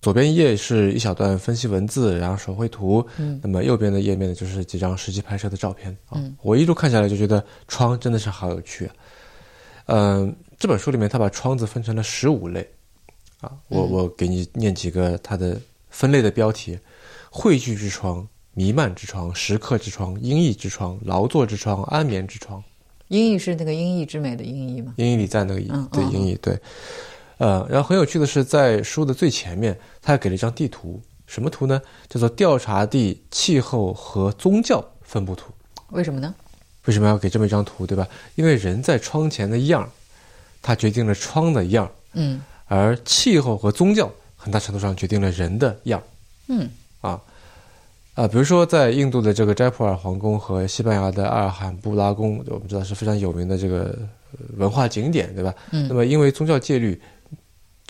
[0.00, 3.06] 左边一页是一小段分析文字，然后手绘图。
[3.18, 3.38] 嗯。
[3.42, 5.96] 那么右边的页面呢，就是几张实际拍摄的照片。
[6.12, 6.34] 嗯。
[6.42, 8.94] 我一路看下来就觉得窗真的是好有趣啊。
[9.86, 12.68] 嗯，这本书里面他把窗子分成了十五类。
[13.40, 16.78] 啊，我我给你念几个它的分类的标题：
[17.30, 22.62] 汇聚之窗、弥漫之窗、时刻之窗、阴翳之窗、劳作之窗、安眠之窗。
[23.08, 24.92] 音译是那个音译之美的音译吗？
[24.96, 26.56] 音译里在那个嗯对音译对，
[27.40, 31.80] 呃，然后很有趣的是，在书的最前面，他还给了一张地图，什么图呢？
[32.06, 35.50] 叫做调查地气候和宗教分布图。
[35.88, 36.34] 为什么呢？
[36.84, 38.06] 为什么要给这么一张图，对吧？
[38.34, 39.88] 因为人在窗前的样
[40.60, 46.02] 它决定了窗的样嗯，而气候和宗教很大程度上决定了人的样
[46.48, 46.68] 嗯，
[47.00, 47.18] 啊。
[48.16, 53.98] 啊，比如说在印度的这个斋普尔皇宫和西班牙的阿尔罕布拉宫，我们知道是非常有名的这个
[54.58, 55.54] 文化景点，对吧？
[55.70, 55.88] 嗯。
[55.88, 57.00] 那么因为宗教戒律，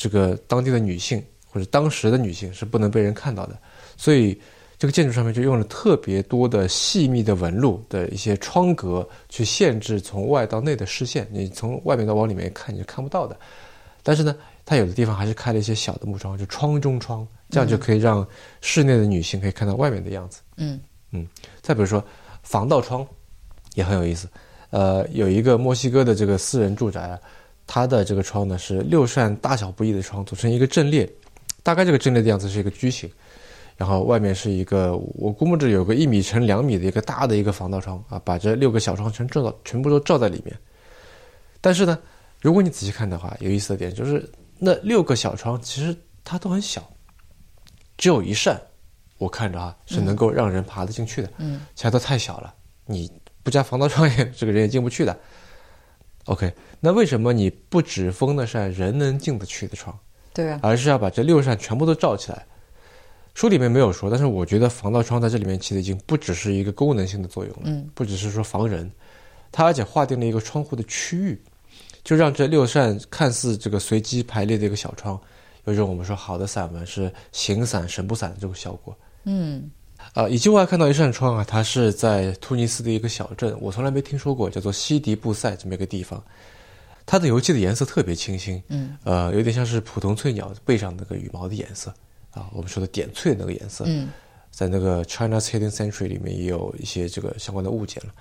[0.01, 1.23] 这个当地的女性
[1.53, 3.59] 或者当时的女性是不能被人看到的，
[3.99, 4.41] 所以
[4.79, 11.29] 这个建筑上面就用了特别多的细密的纹路的一些窗格，去限制从外到内的视线。
[11.31, 13.37] 你从外面到往里面看，你是看不到的。
[14.03, 14.35] 但是呢，
[14.65, 18.27] 它有的地方还是开了一些小的木窗，就窗中窗，这样就可以让
[18.63, 20.41] 室内的女性可以看到外面的样子。
[20.57, 20.81] 嗯
[21.11, 21.29] 嗯。
[21.61, 22.03] 再比如说
[22.43, 23.07] 防盗窗，
[23.75, 24.27] 也很有意思。
[24.71, 27.19] 呃，有一个墨西哥的这个私人住宅啊，
[27.73, 31.09] 它的这个窗呢是六扇大小不一的窗组成一个阵列，
[31.63, 33.09] 大概这个阵列的样子是一个矩形。
[33.77, 40.59] 然后外面是一个，我估摸着有个一米乘两米的一个大的一个防盗窗啊，把这六个小窗全照到，全部都罩在里面。
[41.61, 41.97] 但是呢，
[42.41, 46.83] 如果你仔细看的话，有意思的点就是那六个小窗其实它都很小，
[47.97, 48.61] 只有一扇，
[49.17, 52.53] 我看着啊是能够让人爬得进去的，嗯，其他都太小了，
[52.85, 53.09] 你
[53.45, 55.17] 不加防盗窗也这个人也进不去的。
[56.27, 59.99] OK，那为什么你不只封那扇人能进得去的窗，
[60.33, 62.47] 对啊，而是要把这六扇全部都罩起来？
[63.35, 68.91] 书里面没有说，但是我觉得防盗窗在这里面起的已经不只是一个功能性的作用了，嗯，不只是说防人，
[69.51, 71.41] 它而且划定了一个窗户的区域，
[72.05, 75.19] 就让这六扇看似这个随机排列的一个小窗，
[75.65, 78.97] 有一种我们说好的散文是形散神不散的这个效果。
[79.25, 79.71] 嗯
[80.13, 86.23] 啊，以及我还看到一扇窗啊，它是在突尼斯的一个小镇，我从来没听说过，叫做西迪布塞这么一个地方，
[87.07, 91.93] 它的油漆的颜色特别清新，嗯，呃，有点像是普通翠鸟背上那个羽毛的颜色。
[92.33, 94.09] 啊，我们说的点翠那个颜色，嗯，
[94.53, 98.13] 在那个 China's Hidden Century 里面也有一些这个相关的物件了。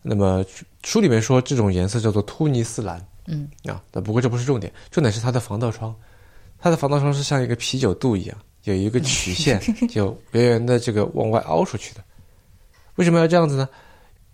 [0.00, 0.44] 那么
[0.84, 5.92] 书里面说这种颜色叫做突尼斯蓝，嗯啊，但不过这不是重点，重点是它的防盗窗，
[6.60, 12.04] 它的防盗窗是像一个啤酒肚一样，有一个曲线， 就圆圆的这个往外凹出去的。
[12.96, 13.68] 为什么要这样子呢？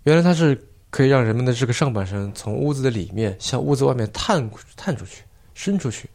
[0.04, 0.60] 原来它是
[0.90, 5.22] 可以让人们的这个上半身从屋子的里面向屋子外面探探出去、
[5.54, 6.08] 伸出去。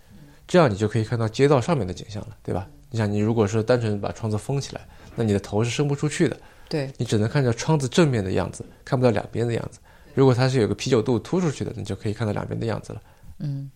[0.48, 2.68] 这样你就可以看到街道上面的景象了，对吧？
[2.90, 6.38] 你想，你如果是单纯把窗子封起来，那你的头是伸不出去的，
[6.70, 9.80] 对，你只能看到窗子正面的样子，看不到两边的样子。
[10.14, 13.02] 如果它是有个啤酒肚凸出去的，你就可以看到两边的样子了。
[13.40, 13.70] 嗯，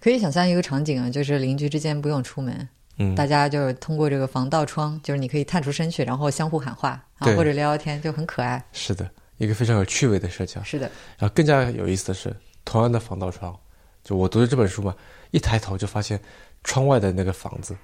[0.00, 2.68] 可以想象一个场景啊，就是邻居之间不用出门，
[2.98, 8.64] 嗯，大家就是通过这个防盗窗，就是你可以探出身去，然后相互喊话啊，对或者聊聊天，就很可爱。
[8.72, 10.62] 是的，一个非常有趣味的社交。
[10.62, 12.34] 是的，然后更加有意思的是，
[12.64, 13.54] 同样的防盗窗，
[14.02, 14.94] 就我读的这本书嘛，
[15.30, 16.20] 一抬头就发现
[16.64, 17.76] 窗外的那个房子，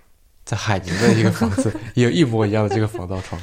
[0.44, 3.40] 在海宁的一个房子 也有一模一样的这个防盗窗，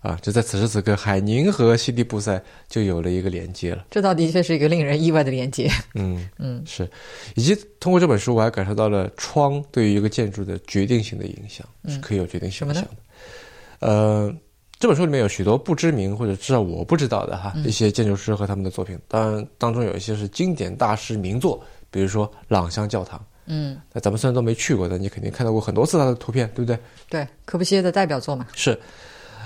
[0.00, 3.84] 啊，就在此时此刻，海宁和西迪布塞就有了一个连接了。
[3.90, 5.70] 这倒的确是一个令人意外的连接。
[5.94, 6.88] 嗯 嗯是，
[7.34, 12.90] 以及通过这本书，我还感受到了窗对于一个建筑的决定性的影响，嗯是可以有决定性影响的。
[13.80, 14.34] 呃，
[14.78, 23.22] 这本书里面有许多不知名或者至少我不知道的哈、嗯一些建筑师和他们的作品，当然当中有一些是经典大师名作，比如说朗香教堂。
[23.52, 26.78] 嗯，那咱们虽然都没去过，但你肯定看到过很多次他的图片，对不对？
[27.08, 28.46] 对，科布西耶的代表作嘛。
[28.54, 28.78] 是，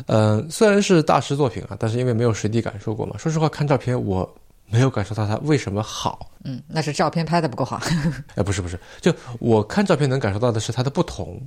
[0.07, 4.29] 呃，虽然是大师作品啊，但是因为没有实地感受过嘛，说实话，看照片我
[4.67, 6.31] 没有感受到它为什么好。
[6.45, 7.81] 嗯，那是照片拍的不够好。
[8.35, 11.41] 哎，不是不是，就我看照片能感受到的是它的不同，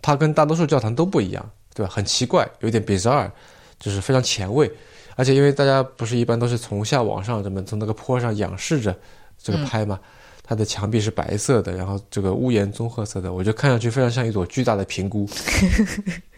[0.00, 1.92] 它跟大多数教堂都不一样，对吧？
[1.92, 3.30] 很奇怪，有点 bizarre，
[3.78, 4.70] 就是非常前卫，
[5.16, 8.94] 而且因为大家不是一般都是从下往上这么从那个坡上仰视着
[9.40, 9.98] 这个拍嘛，
[10.42, 15.28] 它的墙壁是白色的，然后这个屋檐棕褐色的，我就看上去非常像一朵巨大的平菇。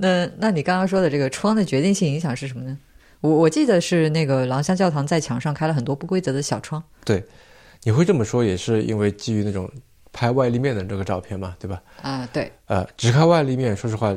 [0.00, 2.78] 那那你刚刚说的这个窗的决定性影响是什么呢？
[3.20, 6.82] 我我记得是那个朗香教堂在墙上开了很多不规则的小窗。
[7.04, 7.22] 对，
[7.82, 9.70] 你会这么说也是因为基于那种
[10.10, 11.82] 拍外立面的这个照片嘛，对吧？
[12.00, 14.16] 啊，对，呃，只看外立面，说实话，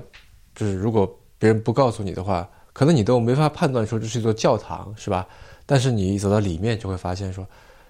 [0.56, 5.28] 就是如果别人不告诉你的话，可能你都没法判断说这是一座教堂，是吧？
[5.66, 7.46] 但是你一走到里面，就会发现说，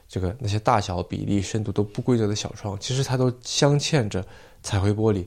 [0.08, 4.26] 这个那些大小、比例、深度都不规则的小窗，其实它都镶嵌着
[4.64, 5.26] 彩绘玻璃，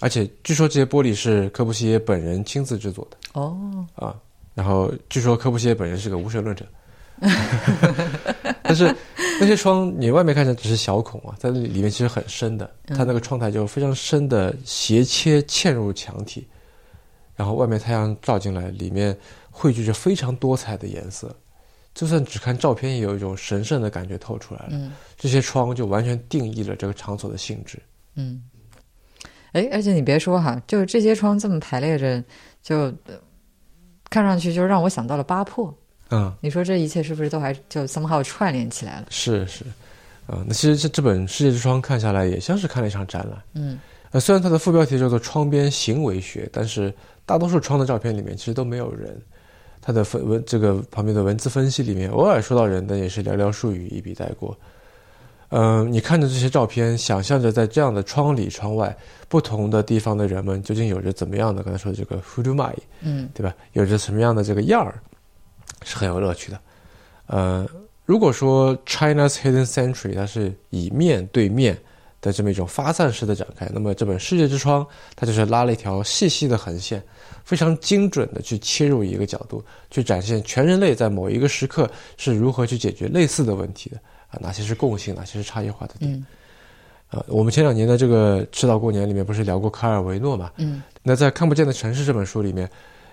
[0.00, 4.16] 而且据说这些玻璃是科布西耶本人亲自制作的哦，啊。
[4.54, 6.66] 然后据说科布西耶本人是个无神论者，
[8.62, 8.94] 但是
[9.40, 16.46] 那些窗你外面看起来只是小孔啊，在里面其实很深的，它那个窗台就非常深的斜切嵌入墙体，
[17.36, 19.16] 然后外面太阳照进来，里面
[19.50, 21.34] 汇聚着非常多彩的颜色，
[21.94, 24.70] 就算只看照片也有一种神圣的感觉透出来了。
[24.72, 27.78] 嗯这些窗就完全定义了这个场所的性质。
[28.14, 28.42] 嗯，
[29.52, 32.22] 哎，而且你别说哈，就这些窗这么排列着，
[32.62, 32.76] 就、
[33.06, 33.14] 呃
[34.08, 35.72] 看上去就让我想到了八破。
[36.10, 39.06] 嗯，你说这一切是不是都还就 somehow 串联起来了？
[39.10, 39.64] 是是，
[40.26, 43.40] 啊、那其实这这本《世界之窗》看下来也像是看了一场展览。
[43.54, 43.78] 嗯
[44.10, 46.92] 呃，虽然它的副标题叫做“窗边行为学”，但是
[47.24, 49.16] 大多数窗的照片里面其实都没有人。
[49.80, 54.58] 它的分文这个旁边的文字分析里面，偶尔说到人，但也是寥寥数语，一笔带过。
[55.50, 58.96] 嗯，你看着这些照片，想象着在这样的窗里窗外
[59.28, 63.54] 不同的地方的人们究竟有着怎么样的刚才说的这个 f u d u m a i 嗯对吧？
[63.72, 65.00] 有着什么样的这个样儿，
[65.82, 66.60] 是很有乐趣的。
[67.26, 67.66] 呃，
[68.04, 71.76] 如果说 China's Hidden Century 它是以面对面
[72.20, 74.84] 的这么一种发散式的展开，那么这本《世界之窗》
[75.16, 77.02] 它就是拉了一条细细的横线，
[77.44, 83.98] 非常精准的去切入一个角度，去展现全人类在某一个时刻是如何去解决类似的问题的
[84.30, 86.12] 啊，哪些是共性，哪些是差异化的点。
[86.12, 86.26] 嗯
[87.08, 90.52] 啊，我们前两年的这个《赤道过年》里面不是聊过卡尔维诺嘛？
[90.58, 92.70] 嗯那在《看不见的城市》这本书里面，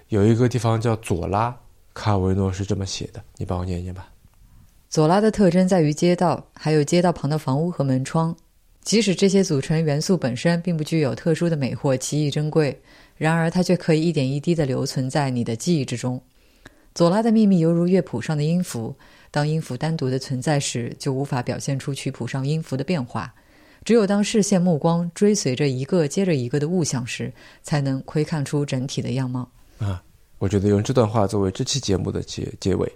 [0.09, 1.57] 有一个地方叫左拉，
[1.95, 4.07] 卡尔维诺是这么写的，你帮我念一念吧。
[4.87, 8.35] 左拉的特征在于街道，还有街道旁的房屋和门窗。
[8.83, 12.79] 即使这些组成元素本身并不具有特殊的美或奇异珍贵，
[13.17, 16.21] 然而它却可以一点一滴地留存在你的记忆之中。
[16.93, 18.95] 左拉的秘密犹如乐谱上的音符，
[19.31, 23.33] 当音符单独的存在时，就无法表现出曲谱上音符的变化。
[23.85, 27.31] 只有当视线目光追随着一个接着一个的物象时，
[27.63, 29.49] 才能窥看出整体的样貌。
[29.77, 30.03] 啊，
[30.39, 32.91] 我觉得用这段话作为这期节目的结结尾，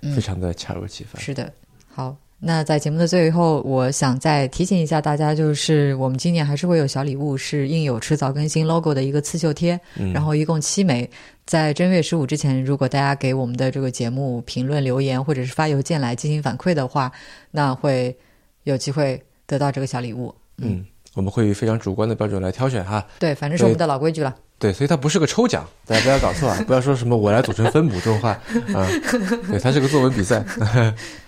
[0.00, 1.20] 嗯非常的恰如其分。
[1.20, 1.52] 是的，
[1.86, 2.16] 好。
[2.44, 11.08] 那在节目的最后，我想再提醒一下大家，就是我们今年还是会有小礼物，是印有迟早更新 logo 的一个刺绣贴，嗯然后一共七枚。
[11.46, 17.12] 在正月十五之前，如果大家给我们的这个节目评论、留言，或者是发邮件来进行反馈的话，
[17.52, 18.16] 那会
[18.64, 20.34] 有机会得到这个小礼物。
[20.58, 20.84] 嗯，
[21.14, 23.06] 我们会以非常主观的标准来挑选哈。
[23.20, 24.34] 对，反正是我们的老规矩了。
[24.58, 26.64] 对，所以它不是个抽奖，大家不要搞错啊！
[26.66, 28.30] 不要说什么我来组成分母这种话
[28.74, 28.86] 啊。
[29.48, 30.44] 对，它是个作文比赛。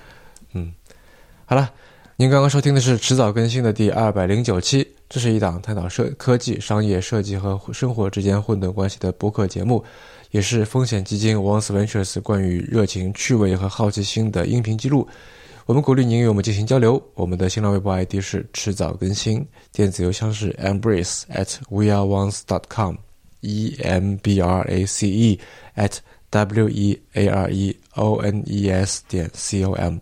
[1.47, 1.71] 好了，
[2.17, 9.85] 您刚刚收听的是迟早更新的第二百零九期，这是一档探讨设科技、商业、设计和生活之间混沌关系的播客节目，
[10.31, 15.07] 也是风险基金 Once Ventures 关于热情、趣味和好奇心的音频记录。
[15.67, 17.03] 我们鼓励您与我们进行交流。
[17.13, 25.39] 我们的新浪微博 ID 是迟早更新，电子邮箱是 embrace at weareones dot com，e m b r a c e
[25.77, 25.99] at
[26.31, 29.99] w e a r e o n e s 点 c o m。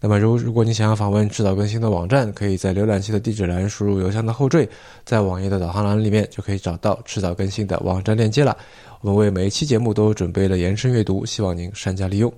[0.00, 4.68] 那么如如果你想要访问迟早更新的网站，可以在浏览器的地址栏输入邮箱的后缀，
[5.04, 8.56] 在网页的导航栏里面就可以找到迟早更新的网站链接了。
[9.00, 12.32] 我们为每一期节目都准备了延伸阅读，希望您善加利用。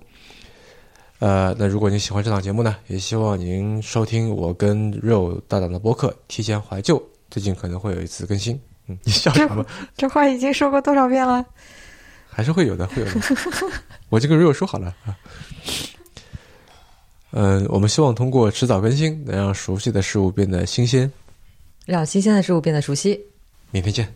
[1.18, 6.96] 呃，那如果您喜欢这档节目呢，也希望您收听我跟 Real 搭档的播客《提前怀旧》，
[7.30, 8.58] 最近可能会有一次更新。
[8.86, 9.64] 嗯，你 笑什么？
[9.94, 11.44] 这话已经说过多少遍了？
[12.26, 13.20] 还是会有的，会有的。
[14.08, 15.14] 我就跟 Real 说好了啊。
[17.32, 21.10] 嗯，我们希望通过迟早更新，能让熟悉的事物变得新鲜。
[21.86, 23.20] 让新鲜的事物变得熟悉。
[23.70, 24.12] 明天见。